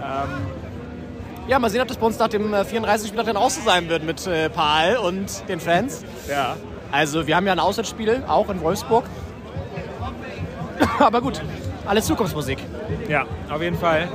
Ähm, 0.01 0.29
ja, 1.47 1.59
mal 1.59 1.69
sehen, 1.69 1.81
ob 1.81 1.87
das 1.87 1.97
bei 1.97 2.05
uns 2.05 2.17
nach 2.17 2.27
dem 2.27 2.53
34. 2.53 3.07
Spieltag 3.07 3.27
dann 3.27 3.37
auch 3.37 3.49
so 3.49 3.61
sein 3.61 3.89
wird 3.89 4.03
mit 4.03 4.25
äh, 4.25 4.49
Paul 4.49 4.97
und 4.97 5.47
den 5.47 5.59
Fans. 5.59 6.03
Ja. 6.27 6.55
Also 6.95 7.27
wir 7.27 7.35
haben 7.35 7.45
ja 7.45 7.51
ein 7.51 7.59
Auswärtsspiel, 7.59 8.23
auch 8.25 8.49
in 8.49 8.61
Wolfsburg. 8.61 9.03
Aber 10.99 11.19
gut, 11.19 11.41
alles 11.85 12.05
Zukunftsmusik. 12.05 12.57
Ja, 13.09 13.25
auf 13.49 13.61
jeden 13.61 13.77
Fall. 13.77 14.07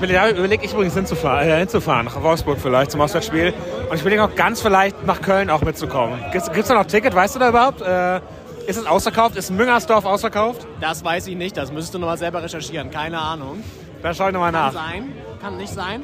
Ich 0.00 0.10
überlege 0.10 0.64
ich 0.64 0.72
übrigens 0.72 0.94
hinzufahren, 0.94 1.46
äh, 1.46 1.58
hinzufahren, 1.58 2.06
nach 2.06 2.22
Wolfsburg 2.22 2.56
vielleicht 2.58 2.90
zum 2.92 3.02
Auswärtsspiel. 3.02 3.52
Und 3.90 3.94
ich 3.96 4.00
überlege 4.00 4.24
auch 4.24 4.34
ganz 4.34 4.62
vielleicht 4.62 5.04
nach 5.04 5.20
Köln 5.20 5.50
auch 5.50 5.60
mitzukommen. 5.60 6.18
Gibt 6.32 6.48
es 6.56 6.68
da 6.68 6.74
noch 6.74 6.86
Ticket? 6.86 7.14
Weißt 7.14 7.34
du 7.34 7.38
da 7.38 7.50
überhaupt? 7.50 7.82
Äh, 7.82 8.20
ist 8.66 8.78
es 8.78 8.86
ausverkauft? 8.86 9.36
Ist 9.36 9.50
Müngersdorf 9.50 10.06
ausverkauft? 10.06 10.66
Das 10.80 11.04
weiß 11.04 11.26
ich 11.26 11.36
nicht, 11.36 11.54
das 11.54 11.70
müsstest 11.70 11.92
du 11.92 11.98
nochmal 11.98 12.16
selber 12.16 12.42
recherchieren. 12.42 12.90
Keine 12.90 13.18
Ahnung. 13.18 13.62
Da 14.02 14.14
schaue 14.14 14.28
ich 14.28 14.32
nochmal 14.32 14.52
nach. 14.52 14.72
Kann 14.72 14.84
sein, 14.90 15.12
kann 15.42 15.56
nicht 15.58 15.72
sein. 15.74 16.02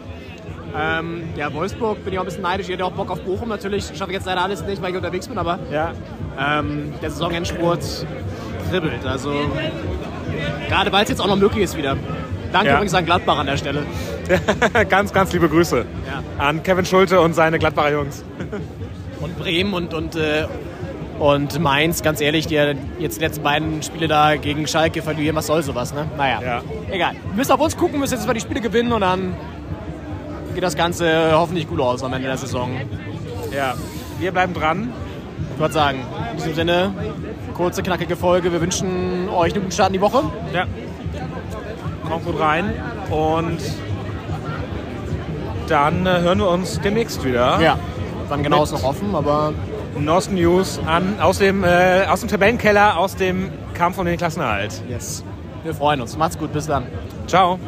Ähm, 0.76 1.22
ja, 1.36 1.52
Wolfsburg 1.54 2.02
bin 2.04 2.12
ich 2.12 2.18
auch 2.18 2.22
ein 2.22 2.26
bisschen 2.26 2.42
neidisch. 2.42 2.66
Ich 2.68 2.72
hätte 2.74 2.84
auch 2.84 2.92
Bock 2.92 3.10
auf 3.10 3.20
Bochum 3.20 3.48
natürlich. 3.48 3.84
Schaffe 3.96 4.10
ich 4.10 4.16
jetzt 4.16 4.26
leider 4.26 4.42
alles 4.42 4.64
nicht, 4.64 4.82
weil 4.82 4.90
ich 4.90 4.96
unterwegs 4.96 5.28
bin, 5.28 5.38
aber 5.38 5.58
Ja. 5.70 5.92
ähm, 6.38 6.92
der 7.00 7.10
Saisonendspurt 7.10 8.06
kribbelt. 8.70 9.06
Also 9.06 9.32
gerade 10.68 10.90
weil 10.92 11.04
es 11.04 11.10
jetzt 11.10 11.20
auch 11.20 11.26
noch 11.28 11.36
möglich 11.36 11.64
ist 11.64 11.76
wieder. 11.76 11.96
Danke 12.52 12.68
Ja. 12.68 12.74
übrigens 12.74 12.94
an 12.94 13.04
Gladbach 13.04 13.38
an 13.38 13.46
der 13.46 13.56
Stelle. 13.56 13.82
ganz, 14.88 15.12
ganz 15.12 15.32
liebe 15.32 15.48
Grüße 15.48 15.84
Ja. 16.06 16.44
an 16.44 16.62
Kevin 16.62 16.84
Schulte 16.86 17.20
und 17.20 17.34
seine 17.34 17.58
Gladbacher 17.58 17.92
Jungs. 17.92 18.24
Und 19.20 19.38
Bremen 19.38 19.74
und, 19.74 19.94
und, 19.94 20.16
äh, 20.16 20.46
und 21.18 21.58
Mainz, 21.60 22.02
ganz 22.02 22.20
ehrlich, 22.20 22.46
die 22.48 22.54
jetzt 22.98 23.18
die 23.20 23.24
letzten 23.24 23.42
beiden 23.44 23.82
Spiele 23.82 24.08
da 24.08 24.36
gegen 24.36 24.66
Schalke 24.66 25.02
verlieren, 25.02 25.36
was 25.36 25.46
soll 25.46 25.62
sowas, 25.62 25.94
ne? 25.94 26.06
Naja, 26.16 26.40
Ja. 26.42 26.62
egal. 26.90 27.12
Wir 27.28 27.36
müssen 27.36 27.52
auf 27.52 27.60
uns 27.60 27.76
gucken, 27.76 28.00
müssen 28.00 28.14
jetzt 28.14 28.26
mal 28.26 28.34
die 28.34 28.40
Spiele 28.40 28.60
gewinnen 28.60 28.92
und 28.92 29.00
dann 29.02 29.34
geht 30.54 30.64
das 30.64 30.76
Ganze 30.76 31.32
hoffentlich 31.32 31.68
gut 31.68 31.80
aus 31.80 32.02
am 32.02 32.12
Ende 32.12 32.28
der 32.28 32.36
Saison. 32.36 32.70
Ja. 33.54 33.74
Wir 34.18 34.32
bleiben 34.32 34.54
dran. 34.54 34.92
Ich 35.52 35.60
würde 35.60 35.74
sagen, 35.74 35.98
in 36.30 36.36
diesem 36.36 36.54
Sinne, 36.54 36.94
kurze, 37.54 37.82
knackige 37.82 38.16
Folge. 38.16 38.52
Wir 38.52 38.60
wünschen 38.60 39.28
euch 39.28 39.52
einen 39.52 39.62
guten 39.62 39.72
Start 39.72 39.88
in 39.88 39.94
die 39.94 40.00
Woche. 40.00 40.22
Ja. 40.52 40.66
Kommt 42.08 42.24
gut 42.24 42.38
rein 42.38 42.72
und 43.10 43.58
dann 45.68 46.06
äh, 46.06 46.20
hören 46.20 46.38
wir 46.38 46.48
uns 46.48 46.80
demnächst 46.80 47.24
wieder. 47.24 47.60
Ja. 47.60 47.78
Dann 48.28 48.42
genau 48.42 48.62
ist 48.62 48.72
noch 48.72 48.84
offen, 48.84 49.14
aber 49.14 49.52
Neuesten 49.98 50.34
News 50.34 50.80
an, 50.86 51.20
aus, 51.20 51.38
dem, 51.38 51.62
äh, 51.62 52.04
aus 52.08 52.20
dem 52.20 52.28
Tabellenkeller, 52.28 52.98
aus 52.98 53.16
dem 53.16 53.50
Kampf 53.74 53.98
um 53.98 54.06
den 54.06 54.16
Klassenerhalt. 54.16 54.82
yes. 54.88 55.24
Wir 55.62 55.72
freuen 55.72 56.02
uns. 56.02 56.16
Macht's 56.18 56.36
gut, 56.36 56.52
bis 56.52 56.66
dann. 56.66 56.84
Ciao. 57.26 57.58